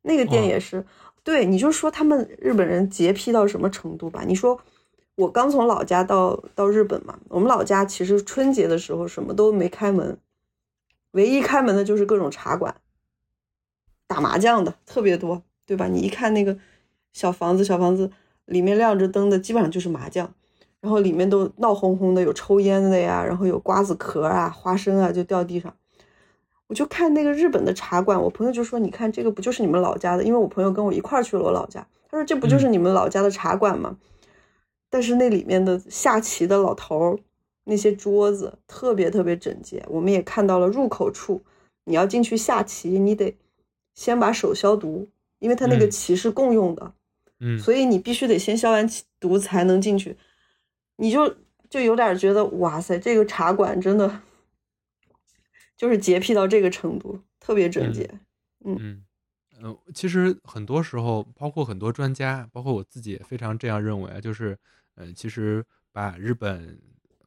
[0.03, 0.85] 那个店也是，
[1.23, 4.23] 对，你就说他们日本人洁癖到什么程度吧？
[4.25, 4.57] 你说
[5.15, 10.17] 我刚从老家到到日本嘛，我们老家其实春节的时候什么都没开门，
[11.11, 12.73] 唯一开门的就是各种茶馆，
[14.07, 15.87] 打麻将的特别多，对吧？
[15.87, 16.57] 你一看那个
[17.11, 18.09] 小房子，小房子
[18.45, 20.33] 里面亮着灯的，基本上就是麻将。
[20.81, 25.75] 然后里面都闹哄哄的，有抽烟的呀，然后有瓜子壳啊、花生啊就掉地上。
[26.67, 33.97] 我就看那个日本的茶馆，我朋友就说：“你看这个不就是你们老家的？”因为我朋友跟我一块儿去了我老家，他说：“这不就是你们老家的茶馆吗？”
[34.89, 37.19] 但是那里面的下棋的老头儿，
[37.63, 39.83] 那些桌子特别特别整洁。
[39.87, 41.41] 我们也看到了入口处，
[41.85, 43.37] 你要进去下棋，你得
[43.95, 45.07] 先把手消毒，
[45.39, 46.93] 因为他那个棋是共用的，
[47.39, 48.85] 嗯，所以你必须得先消完
[49.19, 50.17] 毒才能进去。
[50.97, 51.37] 你就
[51.69, 54.21] 就有点觉得哇塞，这个茶馆真的
[55.75, 58.03] 就是洁癖到这个程度，特别整洁。
[58.65, 59.03] 嗯
[59.59, 64.57] 嗯其实很多时候，包括很多专家，包括我自己也非常这样认为啊，就是
[64.95, 66.79] 嗯，其实把日本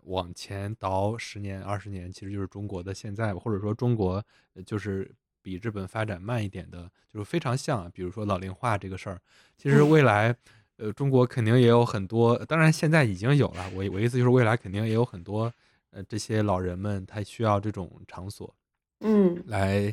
[0.04, 4.24] 往前倒十年、二十年，其实就是中国的现在，或者说中国
[4.64, 5.10] 就是
[5.42, 7.90] 比日本发展慢一点的，就是非常像。
[7.90, 9.20] 比如说老龄化这个事儿，
[9.56, 10.34] 其实未来。
[10.80, 13.70] 呃，中国肯定也有很多，当然现在已经有了。
[13.74, 15.52] 我我意思就是，未来肯定也有很多，
[15.90, 18.56] 呃，这些老人们他需要这种场所，
[19.00, 19.92] 嗯，来，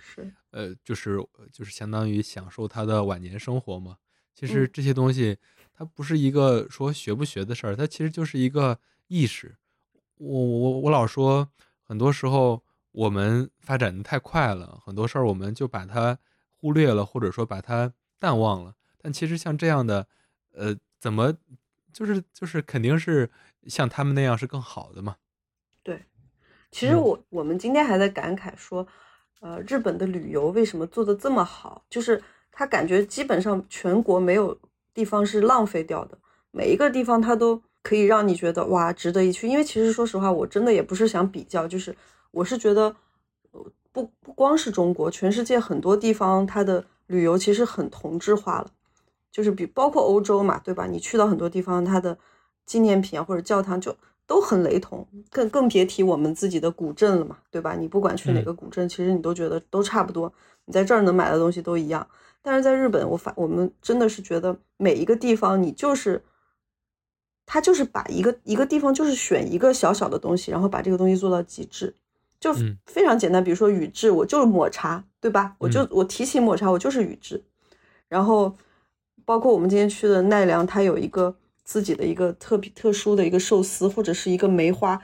[0.52, 1.20] 呃，就是
[1.52, 3.98] 就是相当于享受他的晚年生活嘛。
[4.34, 5.38] 其实这些东西，
[5.74, 9.58] 它不是一个说学不学的事儿，它其实就是一个意识。
[10.16, 11.50] 我我我老说，
[11.84, 16.18] 很多时候我们发展的太快了，很多事儿我们就把它
[16.56, 18.74] 忽略了，或者说把它淡忘了。
[18.98, 20.08] 但其实像这样的。
[20.54, 21.34] 呃，怎么，
[21.94, 23.30] 就是就是肯定是
[23.68, 25.16] 像他们那样是更好的嘛？
[25.84, 26.04] 对，
[26.72, 28.86] 其实我我们今天还在感慨说，
[29.40, 31.84] 呃，日本的旅游为什么做的这么好？
[31.90, 32.22] 就是
[32.52, 34.58] 他感觉基本上全国没有
[34.94, 36.18] 地方是浪费掉的，
[36.52, 39.48] 每一个地方它都可以让你觉得哇值得一去。
[39.48, 41.96] 因为其实说实话，我真的也不是想比较，就是
[42.32, 42.96] 我是觉得，
[43.92, 48.72] 不不光是中国，全世界很多地方它的旅游其实很同质化了。
[49.32, 50.86] 就是比包括欧洲嘛，对吧？
[50.86, 52.18] 你去到很多地方，它的
[52.66, 57.76] 纪念品啊或者教堂就都很雷同，更更别提我们自己的古镇了嘛，对吧？
[57.76, 60.32] 你不管去哪个古镇，其实你都觉得都差不多，
[60.66, 62.08] 你在这儿能买的东西都一样。
[62.42, 66.24] 但是在日本，我反我们真的是觉得每一个地方，你就是
[67.46, 71.94] 他就是把一个一个地方就是选一个小小的东西，然后把这个东西做到极致，
[72.40, 73.44] 就嗯非常简单。
[73.44, 75.56] 比如说宇治，我就是抹茶，对吧？
[75.58, 77.44] 我就嗯我提起抹茶，我就是宇治。
[78.08, 78.56] 然后
[79.28, 84.98] 包括我们今天去的奈良，它有一个自己的一个特别特殊的一个寿司，或者是一个梅花，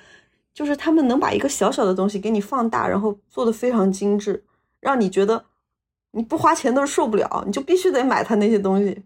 [0.54, 4.42] 就是他们能把一个小小的东西给你放大，然后做的非常精致，
[4.80, 5.44] 让你觉得
[6.12, 9.04] 你不花钱都是受不了，你就必须得买它那些东西。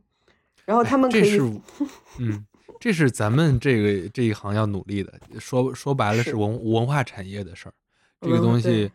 [0.65, 1.41] 然后哎他们可是，
[2.19, 2.45] 嗯，
[2.79, 5.11] 这是咱们这个这一行要努力的。
[5.39, 7.73] 说说白了是是文文化产业的事儿，
[8.21, 8.91] 这个东西对，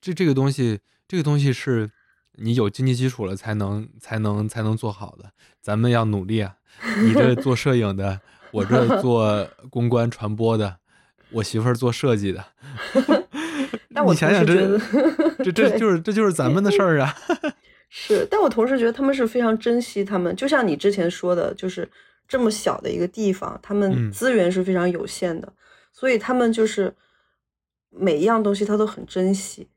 [0.00, 1.88] 这这个东西，这个东西是
[2.36, 5.30] 你有经济基础了才能才能才能做好的。
[5.60, 6.56] 咱们要努力啊！
[7.02, 8.20] 你这做摄影的，
[8.52, 10.76] 我这做公关传播的，
[11.30, 12.44] 我媳妇儿做设计的。
[13.94, 14.78] 但我想想这
[15.44, 17.14] 这 这就是这就是咱们的事儿啊！
[17.88, 21.88] 是，但我同时觉得他们是非常珍惜他们，就像你之前说的，就是
[22.26, 25.52] 这么小的一个地方，他们嗯资源是非常有限的，
[25.92, 26.92] 所以他们就是
[27.90, 29.68] 每一样东西他都很珍惜，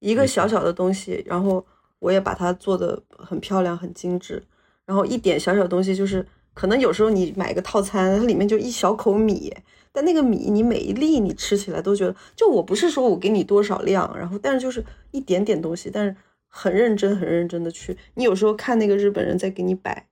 [0.00, 1.64] 一个小小的东西，然后
[2.04, 4.42] 我也把它做的很漂亮、很精致，
[4.84, 9.52] 然后一点小小东西，就是可能有时候你买个套餐，它里面就一小口米。
[9.90, 16.14] 但那个米，你每一粒你吃起来都觉得，就我不是说我给你多少量，然后但是就是一点点东西，但是
[16.48, 17.96] 很认真、很认真的去。
[18.14, 20.06] 你有时候看那个日本人在给你摆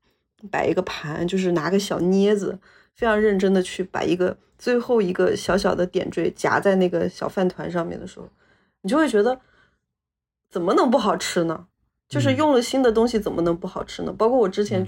[0.50, 2.58] 摆一个盘，就是拿个小镊子，
[2.94, 8.28] 非常认真的去把一个最后一个小小的点缀夹在那个小饭团上面的时候，
[8.82, 9.40] 你就会觉得
[10.48, 11.66] 怎么能不好吃呢？
[12.12, 14.12] 就是嗯用了新的东西，怎么能不好吃呢？
[14.12, 14.86] 包括我之前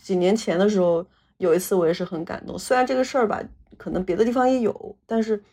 [0.00, 1.04] 几年前的时候，
[1.36, 2.58] 有一次我也是很感动。
[2.58, 3.38] 虽然这个事儿吧，
[3.76, 5.44] 可能别的地方也有，但是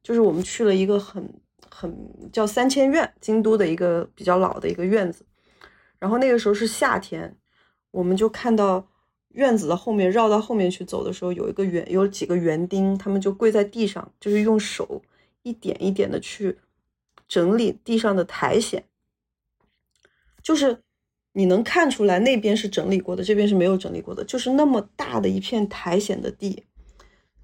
[0.00, 1.28] 就是我们去了一个很
[1.68, 1.92] 很
[2.32, 5.26] 叫三千院，京都的一个比较老的一个院子。
[5.98, 7.36] 然后那个时候是夏天，
[7.90, 8.86] 我们就看到
[9.30, 15.02] 院子的后面绕到后面去走的时候，有一个园有几个园丁，他们就跪在地上，就是用手
[15.42, 16.58] 一点一点的去
[17.26, 18.82] 整理地上的苔藓，
[20.42, 20.78] 就是
[21.32, 26.64] 你能看出来那边是整理过的，这边是没有整理过的，就是那么大的一片苔藓的地，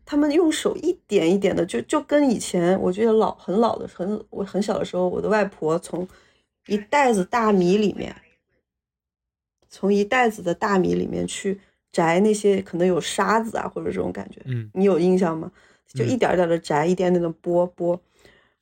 [0.05, 6.07] 他们用手一点一点的，就就跟以前我觉得老很老的很我很小的时候，我的外婆从
[6.67, 8.15] 一袋子大米里面，
[9.69, 11.61] 从一袋子的大米里面去
[11.93, 15.51] 摘那些可能有沙子啊或者这种感觉，嗯你有印象吗？
[15.95, 17.99] 就嗯一点儿点的摘，一点点的剥剥。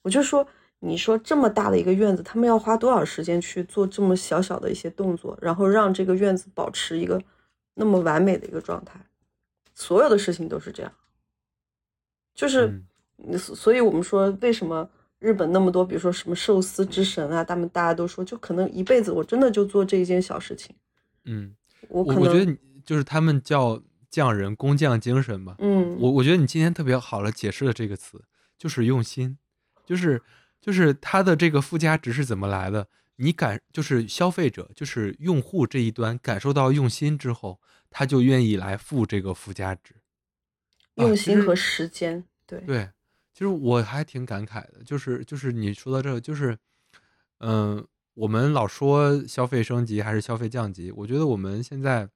[0.02, 0.46] 我就说，
[0.84, 7.20] 你说这么大的一个院子，他们要花多少时间去做这么小小的一些动作，然后让这个院子保持一个
[7.74, 9.00] 那么完美的一个状态？
[9.74, 10.92] 所有的事情都是这样，
[12.34, 12.84] 就是，嗯。
[13.38, 20.74] 所所以我们说，为什么日本那么多，比如说什么寿司之神啊，他们大家都说，就可能一辈子我真的就做这一件小事情，
[21.24, 21.54] 嗯，
[21.88, 23.80] 我可能，我我觉得你就是他们叫
[24.10, 25.54] 匠人工匠精神吧。
[25.60, 28.20] 嗯，我我觉得你今天特别好了解释了这个词，
[28.58, 29.38] 就是用心，
[29.86, 30.20] 就是
[30.64, 32.88] 就是它的这个附加值是怎么来的？
[33.16, 37.60] 你感就是消费者，就是用户这一端感受到用心之后，
[37.90, 39.94] 他就愿意来付这个附加值。
[40.94, 42.90] 用心和时间，对，对，
[43.34, 46.56] 其实我还挺感慨的，就是就是你说到这个，就是
[47.40, 52.08] 嗯、我们老说消费升级还是消费降级，我觉得我们现在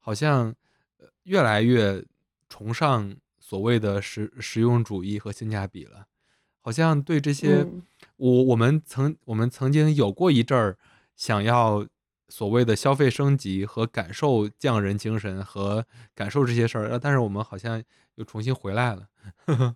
[0.00, 0.52] 好像
[0.98, 2.04] 呃越来越
[2.48, 6.08] 崇尚所谓的实实用主义和性价比了，
[6.60, 7.82] 好像对这些、嗯
[8.22, 10.78] 我我们曾我们曾经有过一阵儿
[11.16, 11.84] 想要
[12.28, 17.82] 所谓的消费升级和感受匠人精神和感受这些事儿，呃但是我们好像
[18.14, 19.08] 又重新回来了。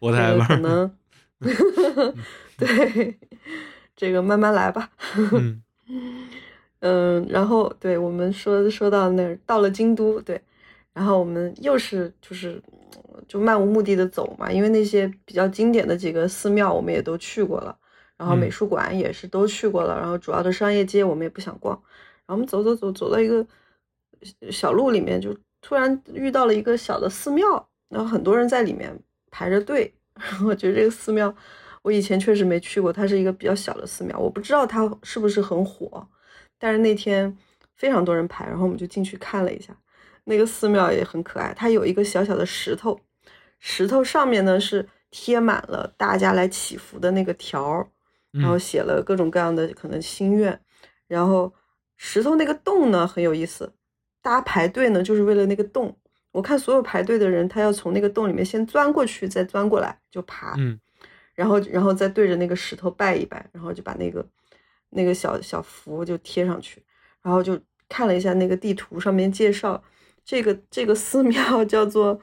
[0.00, 0.96] 我的这个爱吧，可能
[2.58, 3.18] 对，
[3.94, 4.90] 这个慢慢来吧。
[5.30, 5.62] 嗯
[6.80, 10.42] 嗯，然后对我们说说到那儿，到了京都，对，
[10.92, 12.60] 然后我们又是就是
[13.26, 17.76] 就漫无目的的走嘛，因为那些比较经典的几个寺庙我们也都去过了，
[18.16, 21.74] 然后美嗯术馆也是都去过了，然后主要的商业街我们也不想逛，
[22.26, 23.46] 然后我们走走走走到一个
[24.50, 28.94] 小路里面，就突然遇到了一个小的寺庙，然后很多人在里面
[29.30, 31.34] 排着队， 然后我觉得这个寺庙
[31.82, 36.06] 我以前确实没去过，它是一个比较小的寺庙，我不知道它是不是很火。
[36.58, 37.36] 但是那天
[37.76, 39.76] 非常多人排，然后我们就进去看了一下，
[40.24, 42.98] 那个寺庙也很可爱，它有一个小小的石头，
[43.58, 47.86] 石头上面呢是贴满了大家来祈福的那个条儿，
[48.32, 50.58] 然后嗯写了各种各样的可能心愿，
[51.06, 51.52] 然后
[51.96, 53.72] 石头那个洞呢很有意思，
[54.22, 55.96] 大家排队呢就是为了那个洞。
[56.32, 60.80] 我看所有排队的人，他要从那个洞里面先钻过去，再钻过来就爬，嗯
[61.34, 64.26] 然后然后再对着那个石头拜一拜，然后就把那个
[64.90, 66.82] 那个小小符就贴上去，
[67.22, 69.80] 然后就看了一下那个地图上面介绍，
[70.24, 72.18] 这个这个寺庙 叫做，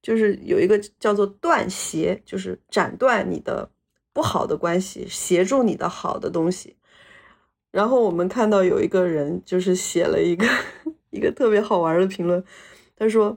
[0.00, 3.70] 就是有一个叫做断邪，就是斩断你的
[4.12, 6.76] 不好的关系，协助你的好的东西。
[7.70, 10.46] 然后我们看到有一个人就是写了一个
[11.10, 12.42] 一个特别好玩的评论，
[12.96, 13.36] 他说：“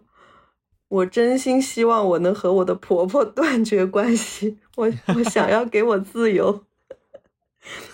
[0.88, 6.64] 我真心希望我能和我的婆婆 断绝关系，我我想要给我自由，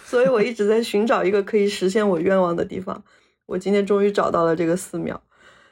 [0.05, 3.03] 所以我一直在寻找一个可以实现我愿望的地方。
[3.47, 5.21] 我今天终于找到了这个寺庙，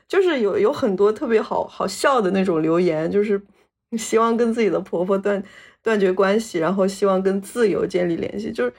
[0.07, 3.41] 就是有有很多特别好好笑的那种留言，就是
[3.97, 5.43] 希望跟自己的婆婆断
[5.81, 8.73] 断绝关系，然后希望跟自由建立联系，就是。”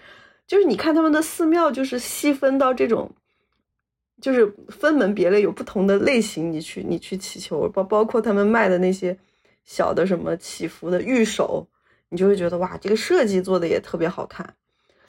[0.47, 3.11] 就是你看他们的寺庙，就是细分到这种，
[4.22, 6.53] 就是分门别类，有不同的类型。
[6.53, 9.18] 你去你去祈求，包包括他们卖的那些
[9.64, 11.66] 小的什么祈福的玉手，
[12.11, 14.55] 你就会觉得哇，这个设计做的也特别好看。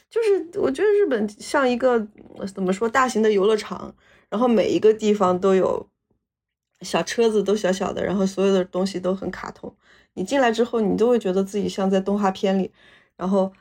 [0.09, 2.07] 就是我觉得日本像一个
[2.51, 3.93] 怎么说大型的游乐场，
[4.31, 5.87] 然后每一个地方都有
[6.81, 9.73] 小车子，都小小的，然后所有的东西都很卡通。
[10.13, 12.71] 你进来之后，你都会觉得自己像在动画片里，
[13.15, 13.51] 然后。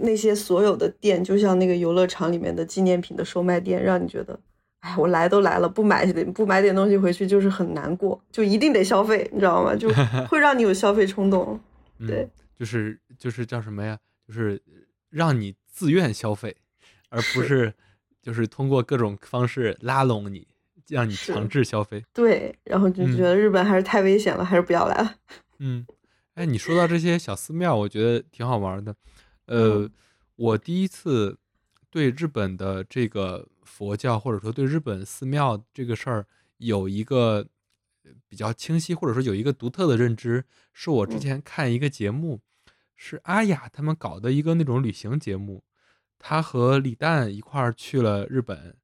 [0.00, 4.36] 那些所有的店，就像那个游乐场里面的纪念品的售卖店，让你觉得，
[4.80, 9.76] 哎，我来都来了，不买不买点东西回去就是很难过，就一定得消费，你知道吗？
[9.76, 9.88] 就
[10.28, 11.60] 会让你有消费冲动。
[12.00, 13.96] 对，就是就是叫什么呀？
[14.26, 14.60] 就是
[15.10, 16.56] 让你自愿消费，
[17.08, 17.72] 而不是
[18.20, 20.48] 就是通过各种方式拉拢你，
[20.88, 22.04] 让你强制消费。
[22.12, 25.14] 对，然后就觉得日本还是太危险了，还是不要来了。
[25.60, 25.86] 嗯，
[26.34, 28.94] 哎，你说到这些小寺庙，我觉得挺好玩的。
[29.46, 29.88] 呃，
[30.36, 31.38] 我第一次
[31.90, 36.26] 对日本的这个佛教，或者说对日本寺庙这个事儿，
[36.58, 37.46] 有一个
[38.28, 42.40] 比较清晰，或者说有一个独特的认知，是我之前看一个节目，
[42.94, 45.64] 是阿雅他们搞的一个那种旅行节目，
[46.18, 48.76] 他和李诞一块儿去了日本，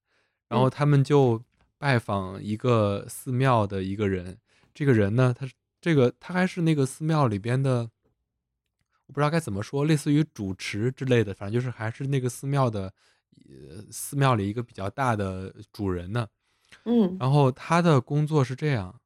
[0.48, 1.42] 然后他们就
[1.84, 4.38] 拜访一个寺庙的一个人，
[4.72, 5.46] 这个人呢，他
[5.82, 7.90] 这个他还是那个寺庙里边的。
[9.06, 12.90] 我不知道该怎么说，类似于主持之类的，反正就是还是那个寺庙的，
[13.50, 16.26] 呃，寺庙里一个比较大的主人呢。
[16.86, 18.98] 嗯，然后他的工作是这样，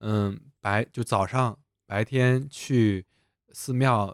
[0.00, 1.56] 嗯，白就早上
[1.86, 3.06] 白天去
[3.52, 4.12] 寺庙，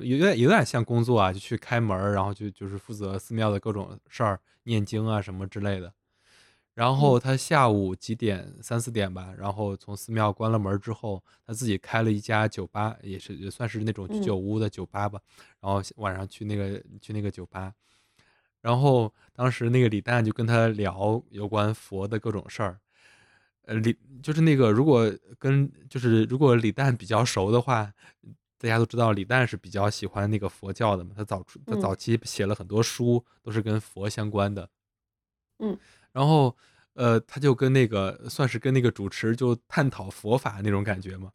[0.00, 5.92] 有点有点像工作啊，就去开门，然后就就是负责寺庙的各种事儿，念经啊什么之类的。
[6.78, 15.20] 然后他下午几点三四点吧，然后从寺庙关了门之后，他自己开了一家酒吧，也是也算是那种居酒屋的酒吧吧。
[15.60, 17.74] 然后晚上去那个去那个酒吧，
[18.60, 22.78] 然后当时那个李诞就跟他聊有关佛的各种事儿。
[23.62, 27.92] 呃，李就是那个如果跟就是如果李诞比较熟的话，
[28.56, 31.10] 大家都知道李诞是比较喜欢那个佛教的嘛。
[31.16, 34.70] 他早他早期写了很多书，都是跟佛相关的。
[35.58, 35.76] 嗯。
[36.18, 36.56] 然后，
[36.94, 41.30] 呃，他就跟那个算是跟那个主持就探讨佛法那种感觉嘛，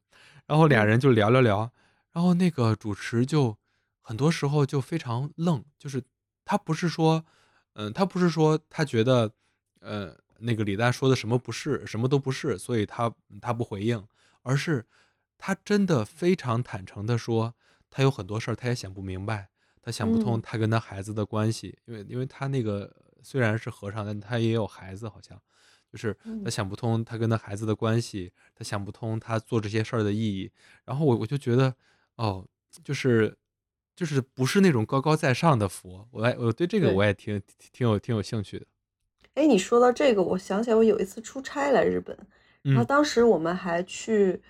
[0.45, 1.71] 然后俩人就聊聊聊，
[2.11, 3.57] 然后那个主持就
[4.01, 6.03] 很多时候就非常愣，就是
[6.43, 7.23] 他不是说，
[7.75, 9.31] 嗯，他不是说他觉得，
[9.79, 13.09] 呃，那个李诞说的什么不是，什么都不是，所以他
[13.39, 14.05] 他不回应，
[14.41, 14.85] 而是
[15.37, 17.55] 他真的非常坦诚的说，
[17.89, 19.47] 他有很多事儿他也想不明白，
[19.81, 22.93] 他想不通他跟他孩子的关系，因为因为他那个。
[23.23, 25.39] 虽然是和尚，但他也有孩子，好像
[25.91, 30.51] 就是他想不通他跟他孩子的关系，他想不通他做这些事儿的意义。
[30.85, 31.75] 然后我我就觉得，
[32.15, 32.45] 哦，
[32.83, 33.35] 就是
[33.95, 36.07] 就是不是那种高高在上的佛。
[36.11, 38.65] 我我对这个我也挺挺有挺有兴趣的。
[39.35, 42.17] 哎，你说到这个，我想起来我有一次出差来日本，
[42.63, 44.41] 然后当时我们还去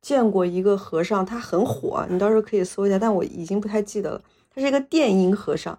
[0.00, 4.24] 见过一个和尚，他很火，你到时候可以搜一下，但我已经不太记得了。
[4.50, 5.78] 他是一个电音和尚。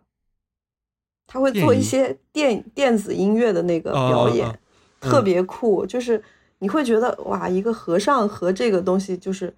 [1.25, 4.59] 他会做一些电电子音乐的那个表演，
[4.99, 5.85] 特别酷。
[5.85, 6.21] 就是
[6.59, 9.51] 你会觉得哇，一个和尚和这个东西就是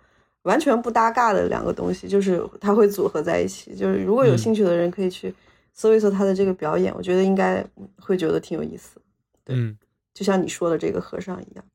[0.44, 3.76] 完全不搭嘎的两个东西，就是他会组合在一起。
[3.76, 5.34] 就是如果有兴趣的人可以去
[5.74, 7.66] 搜一搜他的这个表演，我觉得应该
[8.00, 9.02] 会觉得挺有意思。
[9.44, 9.76] 对，
[10.14, 11.66] 就像你说的这个和尚一样。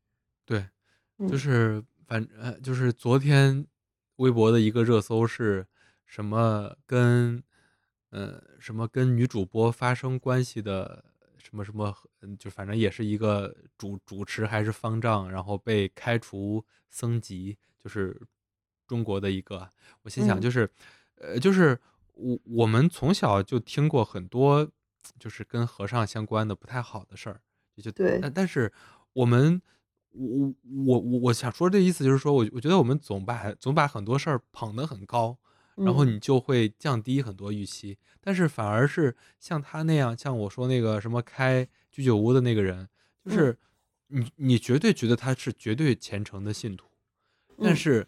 [0.46, 0.64] 对，
[1.28, 3.66] 就是反呃，就是昨天
[4.16, 5.66] 微博的一个热搜是
[6.06, 7.42] 什么跟。
[8.10, 11.04] 呃，什么跟女主播发生关系的
[11.38, 18.20] 什么什么，嗯，就反正也是一个主主持还是方丈，然后被开除僧籍，就是
[18.86, 19.70] 中国的一个。
[20.02, 20.68] 我心想，就是，
[21.16, 21.78] 呃，就是
[22.14, 24.68] 我我们从小就听过很多，
[25.18, 27.40] 就是跟和尚相关的不太好的事儿，
[27.82, 28.18] 就对。
[28.20, 28.72] 但但是
[29.12, 29.62] 我们，
[30.10, 30.52] 我
[30.84, 35.38] 我我我想说这意思就是说，我我觉得我们总把总把很多事儿捧得很高。
[35.76, 42.88] 然后你就会降低很多预期，但是反而是像他那样，像我说那个什么开居酒屋的那个人，
[43.24, 43.56] 就是
[44.08, 46.88] 你你绝对觉得他是绝对虔诚的信徒，
[47.60, 47.76] 但嗯。
[47.76, 48.06] 是，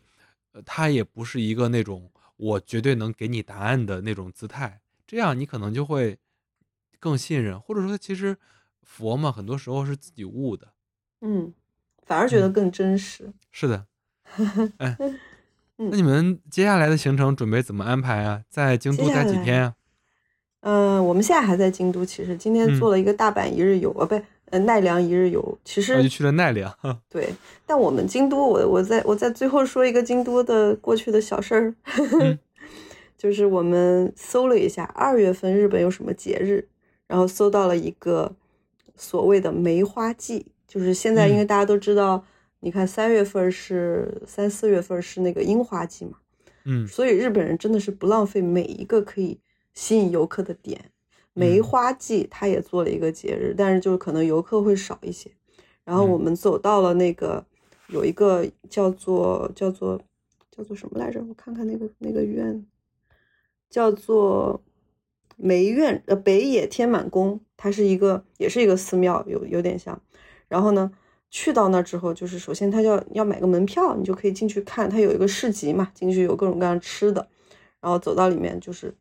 [0.53, 6.19] 呃，他也不是一个那种我绝对能给你答案的那种姿态，这样你可能就会
[7.01, 8.37] 更信任，或者说其实
[8.83, 10.75] 佛嘛，很多时候是自己悟的。
[11.21, 11.55] 嗯，
[12.05, 12.53] 反而觉得嗯。
[12.53, 13.33] 更真实。
[13.51, 13.87] 是的，
[14.79, 14.97] 哎，
[15.79, 18.43] 嗯那你们接下来的行程准备怎么安排啊？
[18.49, 19.75] 在京都待几天啊？
[20.61, 24.21] 嗯、我们现在还在京都，其实今天嗯做了一个大阪一日游，呃，不，
[24.51, 25.59] 呃，奈良一日游。
[25.65, 26.73] 其实我就去了奈良，
[27.09, 27.35] 对，
[27.67, 31.75] 但我们京都，我我在我在最后说一个京都的过去的小事儿，
[32.21, 32.39] 嗯
[33.19, 36.69] 就是我们搜了一下二月份日本有什么节日，
[37.09, 38.33] 然后搜到了一个
[38.95, 42.25] 所谓的梅花季，就是现在因为嗯大家都知道，
[42.65, 46.19] 你看三月份是三四月份是那个樱花季嘛，
[46.65, 49.41] 嗯所以日本人真的是不浪费每一个可以
[49.75, 50.93] 吸引游客的点。
[51.35, 55.29] 梅嗯花季他也做了一个节日，但是就是可能游客会少一些。
[55.85, 57.45] 然后我嗯们走到了那个
[57.89, 60.01] 有一个叫做叫做
[60.57, 61.21] 叫做什么来着？
[61.29, 62.65] 我看看那个那个院，
[63.69, 64.63] 叫做
[65.37, 70.01] 梅院呃北野天满宫，它是一个也是一个寺庙，有有点像。
[70.47, 70.93] 然后呢，
[71.35, 77.27] 去到那之后，就是首先他要要买个门票，你就可以进去看，它有一个市集嘛，进去有各种各样吃的，
[77.81, 78.95] 然后走到里面就是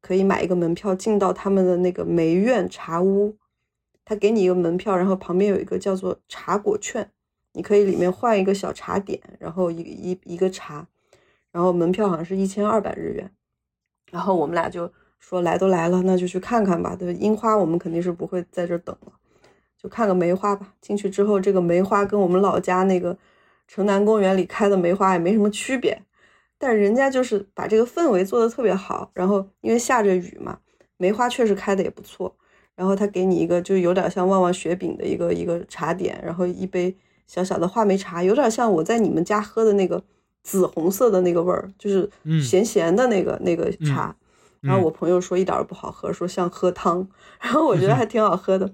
[0.00, 3.36] 可以买一个门票进到他们的那个梅苑茶屋，
[4.06, 7.10] 他给你一个门票，然后旁边有一个叫做茶果券，
[7.52, 10.86] 你可以里面换一个小茶点，然后一一一个茶，
[11.52, 13.30] 然后门票好像是一千二百日元，
[14.10, 16.96] 然后我们俩就说来都来了，那就去看看吧。
[16.96, 19.12] 对，樱花我们肯定是不会在这等了，
[19.86, 20.74] 就看个梅花吧。
[20.80, 23.16] 进去之后，这个梅花跟我们老家那个
[23.68, 26.02] 城南公园里开的梅花也没什么区别，
[26.58, 29.08] 但是人家就是把这个氛围做得特别好。
[29.14, 30.58] 然后因为下着雨嘛，
[30.96, 32.34] 梅花确实开的也不错。
[32.74, 36.94] 然后他给你一个就有点像旺旺雪饼的一个一个茶点，然后一杯
[37.26, 40.02] 小小的话梅茶，有点像我在你们家喝的那个
[40.42, 44.14] 紫红色的那个味儿，就是嗯咸咸的那个、那个茶。
[44.62, 47.06] 然后嗯我朋友说一点儿都不好喝，说像喝汤，
[47.40, 48.68] 然后我觉得还挺好喝的，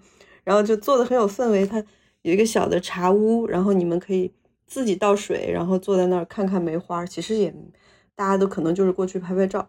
[0.45, 1.67] 然后就做的很有氛围。
[1.67, 1.83] 它
[2.23, 4.33] 有一个小的茶屋，然后你们可以
[4.67, 7.05] 自己倒水，然后坐在那儿看看梅花。
[7.07, 7.55] 其实也
[8.15, 9.69] 大家都可能就是过去拍拍照。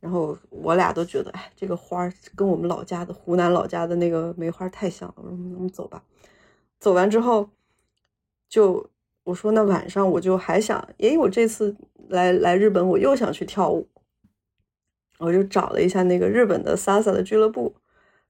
[0.00, 5.14] 然后我俩都觉得，哎，这个花跟我们老家的湖南老家的那个梅花太像了。
[5.18, 6.02] 我说我们走吧。
[6.80, 7.48] 走完之后，
[8.48, 8.90] 就
[9.22, 11.76] 我说那晚上我就还想，诶，我这次
[12.08, 13.86] 来来日本，我又想去跳舞。
[15.18, 17.72] 我就找了一下那个日本的 salsa 的俱乐部，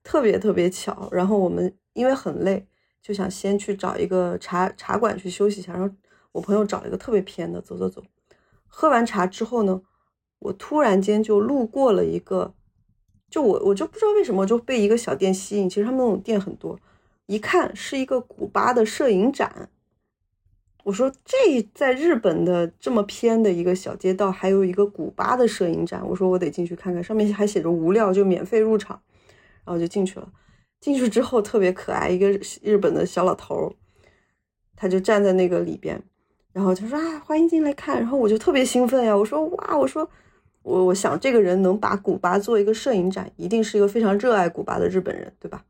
[0.03, 1.09] 特别特别巧。
[1.12, 2.66] 然后我们因为很累，
[3.00, 5.72] 就想先去找一个茶茶馆去休息一下。
[5.72, 5.94] 然后
[6.32, 8.03] 我朋友找了一个特别偏的，走走走。
[8.66, 9.82] 喝完茶之后呢，
[10.38, 12.55] 我突然间就路过了一个，
[13.30, 15.68] 就我我就不知道为什么就被一个小店吸引。
[15.68, 16.78] 其实他们那种店很多，
[17.26, 19.68] 一看是一个古巴的摄影展。
[20.84, 29.00] 我说这在日本的这么偏的一个小街道，还有一个古巴的摄影展，我说我得进去看看，上面还写着无料，就免费入场，
[29.64, 30.28] 然后就进去了。
[30.80, 32.28] 进去之后特别可爱，一个
[32.62, 33.72] 日本的小老头，
[34.76, 36.02] 他就站在那个里边，
[36.52, 40.08] 然后他说啊欢迎进来看，然后我就特别兴奋呀，我说哇，我说
[40.62, 45.64] 我我想这个人能把古巴做一个摄影展，一定是一个非常热爱古巴的日本人，对吧？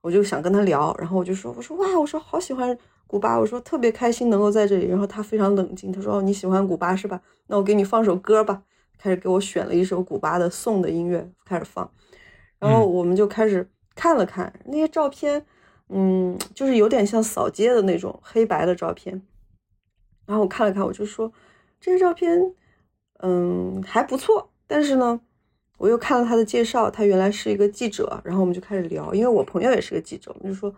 [0.00, 2.78] 我就想跟他聊，然后我就说我说哇，我说好喜欢。
[3.06, 7.20] 古巴，我说特别开心能够在这里，然后他非常冷静，他说：“哦，你喜欢古巴是吧？
[7.46, 8.62] 那我给你放首歌吧。”
[8.96, 11.90] 开始给我选了一首古巴的颂的音乐，开始放，
[12.62, 15.44] 然后我们就开始看了看那些照片，
[15.88, 19.20] 嗯，就是有点像扫街的那种黑白的照片。
[20.24, 21.32] 然后我看了看，我就说
[21.80, 22.54] 这些照片，
[23.18, 24.52] 嗯，还不错。
[24.68, 25.20] 但是呢，
[25.76, 30.72] 我又看了他的介绍，他原来是一个记者，然后我们就开始聊，因为我朋友也是个记者，我们就说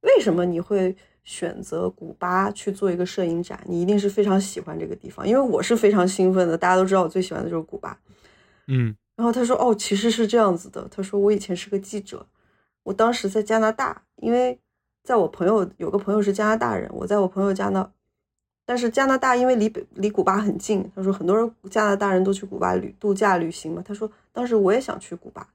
[0.00, 6.58] 为什么你会选择古巴去做一个摄影展，你一定是非常喜欢这个地方，因为我是非常兴奋的。
[6.58, 7.96] 大家都知道我最喜欢的就是古巴。
[8.66, 10.86] 嗯然后他说：“哦，其实是这样子的。
[10.92, 12.24] 他说我以前是个记者，
[12.84, 14.56] 我当时在加拿大，因为
[15.02, 17.90] 在我朋友有个朋友是加拿大人，我在我朋友家呢。
[18.64, 23.82] 但是加拿大因为离北离古巴很近，他说很多人加拿大人都去古巴旅度假旅行嘛。
[23.84, 25.48] 他说当时我也想去古巴，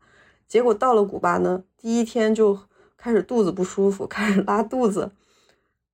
[0.46, 2.60] 结果到了古巴呢，第一天就
[2.98, 5.10] 开始肚子不舒服，开始拉肚子。”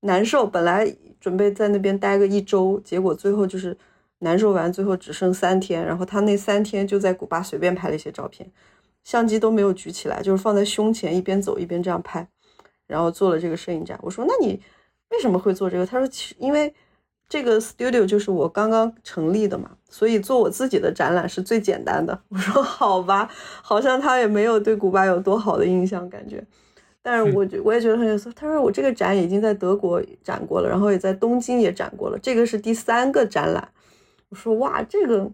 [0.02, 3.78] 难受，本来准备在那边待个一周，结果最后就是
[4.20, 5.86] 难受完，最后只剩三天。
[5.86, 8.50] 然后他那三天就在古巴随便拍了一些照片，
[9.04, 12.28] 相机都没有举起来，就是放在胸前，一边走一边这样拍，
[12.88, 14.00] 然后做了这个摄影展。
[14.02, 14.62] 我说：“那你
[15.10, 16.74] 为什么会做这个？”他说：“其因为
[17.28, 23.30] 这个 studio 就是我刚刚成立的嘛，所以做我自己的展览是最简单的。”我说：“好吧，
[23.62, 26.46] 好像他也没有对古巴有多好的印象，感觉。”
[27.02, 28.30] 但是我觉我也觉得很有意思。
[28.36, 33.70] 他说我这个展已经在德国展过了，然后也在东京也展过了，这个是第三个展览。
[34.30, 35.32] 我说哇，这个，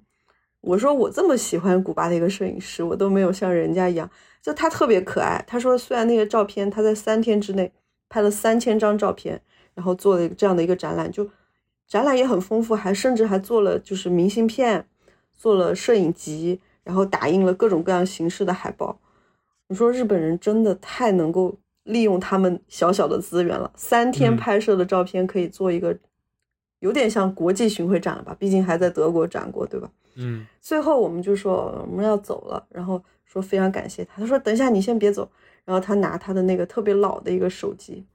[0.62, 4.10] 我说我这么喜欢古巴的一个摄影师，我都没有像人家一样，
[4.42, 5.44] 就他特别可爱。
[5.46, 7.72] 他说虽然那个照片他在三天之内
[8.08, 9.42] 拍了三千张照片，
[9.74, 11.30] 然后做了这样的一个展览，就
[11.88, 14.88] 展览也很丰富，还甚至还做了就是明信片，
[15.34, 18.98] 做了摄影集，然后打印了各种各样形式的海报。
[19.68, 25.98] 你说日本人真的太能够利用他们小小的资源了，三天拍摄的照片可以做一个。
[26.86, 29.90] 有点像国际巡回展了吧，毕竟还在德国展过，对吧？
[30.18, 30.46] 嗯。
[30.62, 34.22] 最后我们就说我们要走了，然后说非常感谢他。
[34.22, 35.28] 他说等一下你先别走，
[35.66, 38.06] 然后他拿他的那个特别老的一个手机，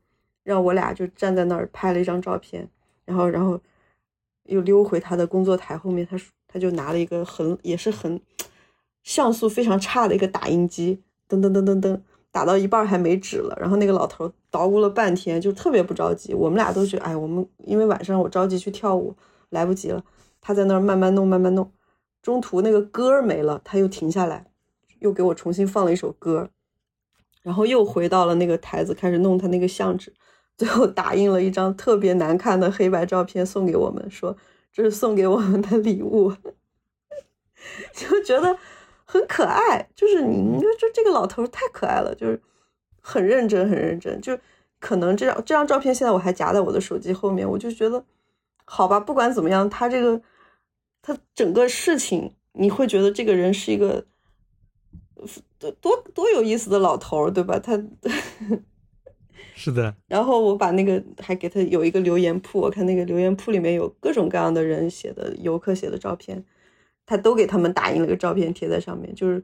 [0.45, 2.69] 让我俩就站在那儿拍了一张照片，
[3.05, 3.61] 然后然后
[4.45, 8.21] 又溜回他的工作台后面，他说他就拿了一个很也是很
[9.03, 12.01] 像素非常差的一个打印机，噔噔噔噔噔。
[12.33, 16.33] 打到一半还没纸了，然后那个老头捣鼓了半天，就特别不着急。
[16.33, 19.15] 我们俩都觉得，哎，我们因为晚上我着急去跳舞，
[19.49, 20.05] 来不及了。
[20.41, 21.73] 他在那儿慢慢弄，慢慢弄，
[22.23, 24.47] 中途那个歌没了，他又停下来，
[25.01, 26.51] 又给我重新放了一首歌，
[27.43, 30.15] 然后又回到了那个台子，开始弄他那个相纸，
[30.57, 34.37] 最后打印了一张特别难看的黑白照片送给我们，说
[34.73, 36.33] 这是送给我们的礼物，
[37.93, 38.57] 就觉得。
[39.13, 42.41] 很可爱，就是你，你说这这个老头太可爱了，就是
[43.01, 44.21] 很认真，很认真。
[44.21, 44.39] 就
[44.79, 48.05] 可能这张这张照片现在我还夹在我的手机后面，我就觉得，
[48.65, 50.23] 好吧，不管怎么样，他这个
[51.03, 54.07] 他整个事情，你会觉得这个人是一个
[55.59, 57.59] 多多多有意思的老头，对吧？
[57.59, 57.83] 他
[59.57, 59.93] 是的。
[60.07, 66.45] 然后我把那个还给他有一个留言铺，我看那个留言铺里面有各种各样的人写的游客写的照片。
[67.11, 69.43] 他都给他们打印了个照片贴在上面，就是，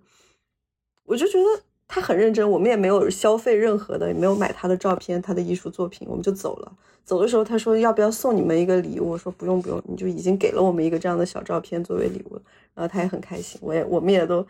[1.04, 1.44] 我就觉得
[1.88, 2.48] 他很认真。
[2.48, 6.72] 我们也没有消费任何的，也没有买他的照片、他的艺术作品，我们就走了。
[7.04, 9.10] 走的时候他说要不要送你们一个礼物？
[9.10, 12.40] 我说不用不用，你就已经给了我们一个这样的小照片作为礼物。
[12.72, 14.46] 然后他也很开心，我也我们也都，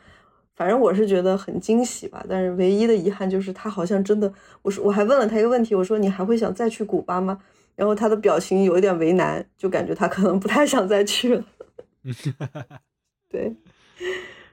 [0.55, 2.23] 反正我是觉得很惊喜吧。
[2.29, 7.41] 但是唯一的遗憾就是他好像真的，我说我还问了他一个问题，我说你还会想再去古巴吗？
[7.77, 11.45] 然后他的表情有一点为难，就感觉他可能不太想再去了。
[13.29, 13.55] 对，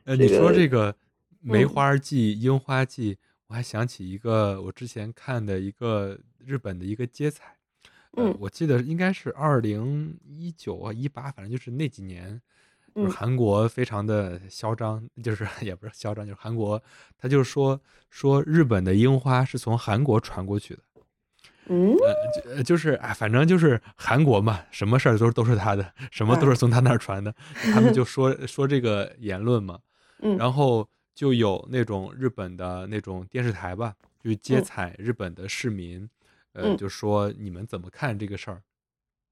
[0.06, 0.96] 呃，你说这个
[1.42, 3.18] 梅花季、樱花季，
[3.48, 7.56] 我还想起一个我之前看的一个日本的一个街彩，
[8.18, 12.42] 嗯，我记得应该是二零一九啊一八，反正就是那几年，
[12.96, 16.82] 就是韩国非常的嚣张，就是 也不是嚣张，就是韩国，
[17.18, 20.82] 他就说说日本的樱花是从韩国传过去的。
[21.68, 27.34] 嗯，呃，就就是哎，反正就是韩国嘛，什么事儿都都是他的，什么都是从他那儿传的。
[27.74, 29.80] 他们就说说这个言论嘛，
[30.20, 30.86] 嗯，然后
[31.16, 36.10] 就有那种日本的那种电视台吧，就接采日本的市民，
[36.52, 38.62] 呃，就说你们怎么看这个事儿？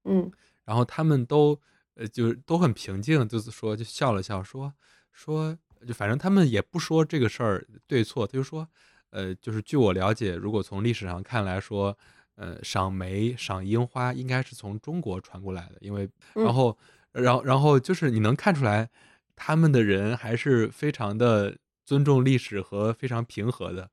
[0.04, 0.32] 嗯，
[0.64, 1.60] 然后他们都
[1.96, 4.72] 呃就都很平静，就是说就笑了笑，说
[5.12, 5.54] 说
[5.86, 8.66] 就反正他们也不说这个事儿对错，他就说，
[9.10, 11.94] 呃，就是据我了解，如果从历史上看来说。
[12.36, 16.76] 呃，赏梅、赏樱花应该是从中国传过来的，因为然后，
[17.12, 18.88] 然后，然后就是你能看出来，
[19.36, 23.90] 他们的人还是非常的尊重历史和非常平和的。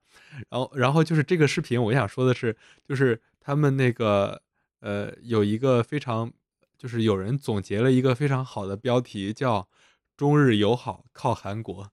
[0.49, 2.55] 然后，然后就是这个视频，我想说的是，
[2.87, 4.41] 就是他们那个
[4.79, 6.31] 呃，有一个非常，
[6.77, 9.67] 就是有人总结了一个非常好的标题，叫
[10.15, 11.91] “中日友好靠韩国”。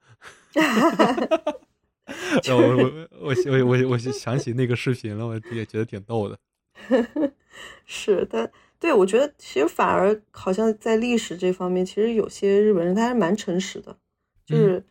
[2.49, 6.39] 我我我我我我想起那个视频了，我也觉得挺逗的。
[7.87, 13.97] 是，但对我觉得其实反而好像在历史这方面，其实有些日本人他还是蛮诚实的，
[14.45, 14.85] 就是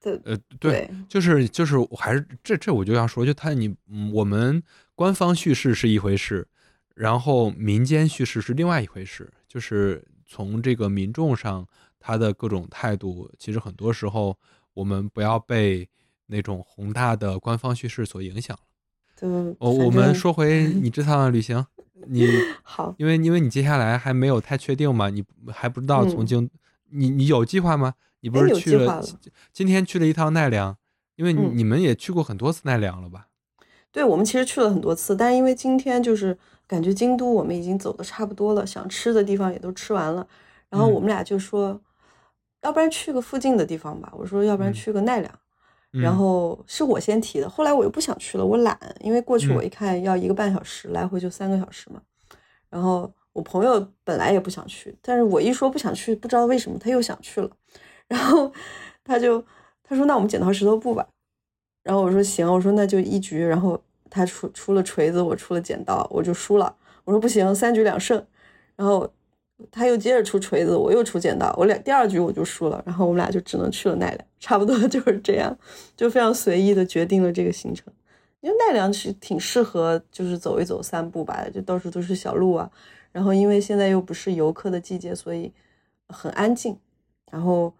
[0.00, 3.74] 的呃对，就是就是我还是这这我就要说，就他你
[4.12, 4.62] 我们
[4.94, 6.46] 官方叙事是一回事，
[6.94, 11.66] 然后民间叙事是另外一回事，就是从这个民众上
[11.98, 14.36] 他的各种态度，其实很多时候
[14.74, 15.88] 我们不要被。
[16.26, 18.62] 那种宏大的官方叙事所影响了。
[19.20, 21.64] 嗯，我我们说回你这趟旅行，
[22.08, 22.28] 你
[22.62, 26.50] 好，因为因为你接下来还没有太确定嘛，你还不知道从京，
[26.90, 27.94] 你你有计划吗？
[28.20, 29.02] 你不是去了
[29.52, 30.76] 今天去了一趟奈良，
[31.16, 33.28] 因为你们也去过很多次奈良了吧？
[33.92, 40.26] 对，我们其实去了很多次，但是因为今天就是感觉京都我们已经走的差不多了，想吃的地方也都吃完了，
[40.68, 41.80] 然后我们俩就说，
[42.62, 44.12] 要不然去个附近的地方吧。
[44.16, 45.32] 我说，要不然去个奈良。
[46.02, 52.02] 然后是我先提的，后来我又不想去了，我懒，因为过去我一看要一个半小时，来回就三个小时嘛。
[52.68, 57.48] 然后我朋友本来也不想去，但是我一说不想去，不知道为什么他又想去了。
[58.08, 58.52] 然后
[59.04, 59.44] 他就
[59.84, 61.06] 他说那我们剪刀石头布吧。
[61.84, 63.44] 然后我说行，我说那就一局。
[63.44, 63.80] 然后
[64.10, 66.74] 他出出了锤子，我出了剪刀，我就输了。
[67.04, 68.26] 我说不行，三局两胜。
[68.74, 69.08] 然后
[69.70, 72.82] 他又接着出锤子，我又出剪刀，我俩第二局我就输了。
[72.84, 75.56] 然后我们俩就只能去了奈良，差不多 就是这样，
[75.96, 77.92] 就非常随意的决定了这个行程。
[78.40, 82.70] 因为奈良其实挺适合就是走一走、散步吧，就到处都是小路啊。
[83.12, 85.50] 然后因为现在又不是游客的季节，所以
[86.08, 86.76] 很安静，
[87.30, 87.72] 然后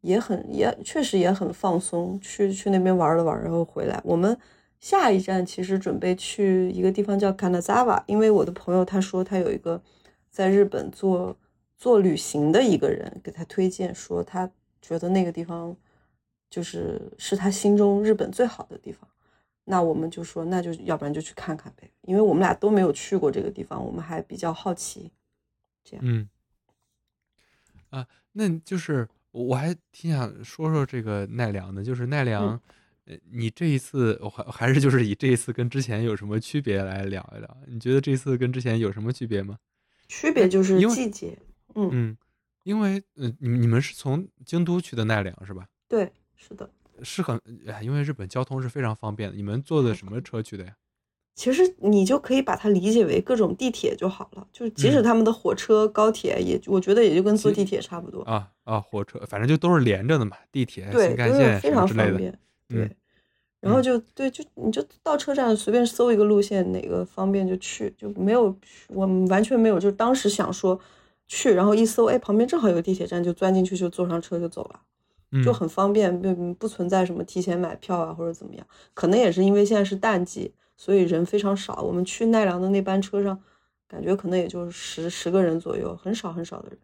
[0.00, 2.18] 也很也确实也很放松。
[2.20, 3.98] 去去那边玩了玩，然后回来。
[4.04, 4.36] 我们
[4.80, 9.80] 下一站其实准备去一个地方叫 Kanazawa，因为我的朋友他说他有一个
[10.32, 11.36] 在日本做
[11.76, 15.76] 做旅行的一个人给他推荐，说他觉得那个地方
[16.48, 19.06] 就是是他心中日本最好的地方。
[19.64, 25.12] 那我们就说，那就要不然就去看看呗，因为我们俩都没有去过这个地方，我们还比较好奇。
[25.84, 26.28] 这样，嗯，
[27.90, 32.60] 啊，那就是我还挺想说说这个奈良的，就是奈良，
[33.04, 37.56] 呃，你这一次我还还是就是以这一次跟之前有什么区别来聊一聊？
[37.66, 39.58] 你觉得这次跟之前有什么区别吗？
[40.12, 41.38] 区别就是季节，
[41.74, 42.16] 嗯，嗯，
[42.64, 45.66] 因为呃，你们你们是从京都去的奈良是吧？
[45.88, 46.68] 对，是的。
[47.02, 49.34] 是很，哎因为日本交通是非常方便的。
[49.34, 50.76] 你们坐的什么车去的呀？
[51.34, 58.20] 其实你就可以把它理解为各种地铁就好了，就是即使嗯他们的火车、高铁也，我觉得也就跟坐地铁差不多。
[58.24, 61.88] 啊啊，火车，反正就都是连着的嘛，地铁、对，新干线非常。
[61.88, 62.38] 方便。
[62.68, 62.96] 对，嗯
[63.62, 68.54] 然后嗯就对，就你就到车站随便搜一个路线，哪个方便就去，就没有
[68.88, 70.78] 我们完全没有，就是当时想说
[71.28, 74.80] 去，然后一搜，哎，旁边正好有个地铁站，就钻进去就坐上车就走了。
[75.30, 78.66] 嗯，就很方便，不不存在什么提前买票啊或者怎么样。
[78.94, 81.80] 可能也是因为现在是淡季，所以人非常少。
[81.82, 83.40] 我们去奈良的那班车上，
[83.88, 86.78] 感觉可能也就十十个人左右，很少很少的人。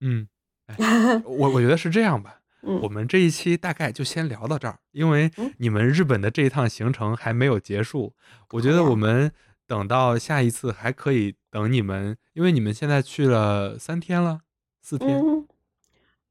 [0.00, 0.28] 嗯，
[0.66, 2.40] 哎， 我我觉得是这样吧。
[2.64, 8.14] 我嗯们这一期大概就先聊到这儿，因为嗯你们日本的这一趟行程还没有结束。
[8.50, 9.30] 我觉得我们
[9.66, 14.40] 等到下一次还可以等你们，因为你们现在去了三天了，
[14.80, 15.20] 四天。
[15.20, 15.46] 嗯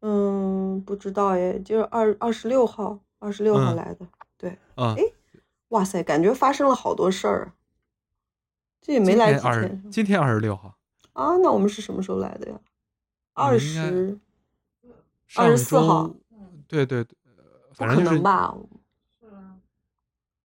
[0.05, 4.05] 嗯，不知道哎，就是二二十六号，二十六号嗯来的。
[4.37, 5.03] 对，啊嗯，
[5.69, 7.53] 哇塞，感觉发生了好多事儿啊。
[8.81, 10.75] 这也没来几天今天二十六号，
[11.13, 11.37] 啊？
[11.37, 12.59] 那我们是什么时候来的呀？
[13.31, 14.19] 二十，
[15.35, 16.15] 二十，上24号周，
[16.67, 18.55] 对对对，呃不可反正就是能吧？
[19.19, 19.55] 是啊，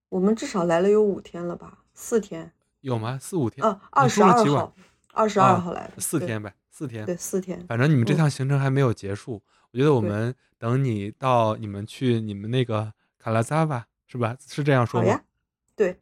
[0.09, 1.79] 我们至少来了有五天了吧？
[1.95, 2.53] 四天。
[2.81, 3.19] 有吗？
[3.21, 3.67] 四五天？
[3.67, 4.75] 啊，二十二号，
[5.13, 7.05] 二十二啊号来的，对四天呗，四天。
[7.05, 7.67] 对，四天。
[7.67, 9.43] 反正你们这嗯趟行程还没有结束，
[9.73, 14.37] 我觉得我们等你到你们去你们那个卡拉扎吧是吧？
[14.47, 15.25] 是这样说吗好呀？，
[15.75, 15.99] 对，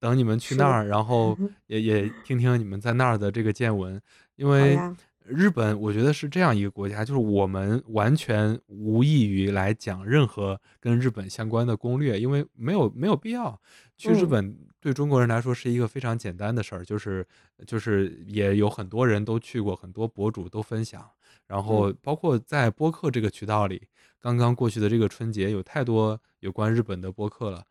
[0.00, 4.00] 等你们去那儿，然后也也听听你们在那儿的这个见闻，
[4.36, 4.96] 因为呀，
[5.28, 13.60] 日本我觉得是这样一个国家，就是我们完全无异于来讲任何跟日本相关的攻略，因为没有没有必要。
[13.96, 17.26] 去日嗯本对中国人来说是一个非常简单的事儿，就是
[17.66, 21.04] 就是也有很多人都去过，很多博主都分享，
[21.46, 23.88] 然后包括在播客这个渠道里，
[24.20, 27.64] 刚刚过去的这个春节有太多有关日本的播客了。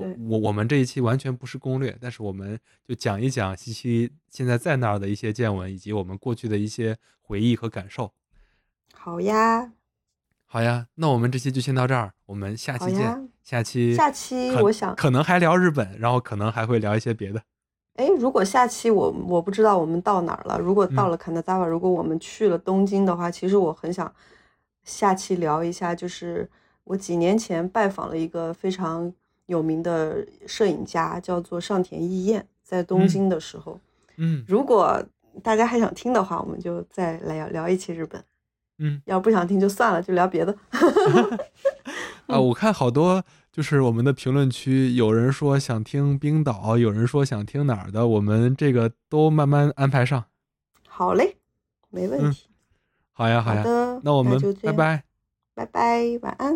[0.00, 8.12] 呃我我们这一期完全不是攻略，但是我们就讲一讲西西现在在那儿的一些见闻，以及我们过去的一些回忆和感受。
[8.92, 9.72] 好呀，
[10.46, 13.28] 好呀，那我们这期就先到这儿，我们下期见。
[13.42, 17.42] 下期下期我想，可能还聊日本，然后可能还会聊一些别的。
[17.96, 24.12] 哎，如果下期我我不知道我们到哪儿了，如果到嗯了卡纳扎瓦，如果我们去了东京的话，其实我很想
[24.82, 26.48] 下期聊一下，就是
[26.84, 29.12] 我几年前拜访了一个非常
[29.46, 33.78] 有名的摄影家，叫做上田义彦，在东嗯京的时候。
[34.16, 35.02] 嗯如果
[35.42, 38.22] 大家还想听的话，我们就再来聊聊一期日本。
[38.78, 40.56] 嗯要不想听就算了，就聊别的。
[42.26, 43.22] 啊，我看好多
[43.52, 50.24] 就是我们的评论区，有人说想听冰岛，有人说想听哪儿的，我们这个都慢慢安排上。
[50.88, 51.36] 好嘞，
[51.90, 52.46] 没问嗯题。
[53.12, 55.04] 好呀，好呀，好的，那我们就这样，拜拜。
[55.54, 56.52] 拜拜，晚安。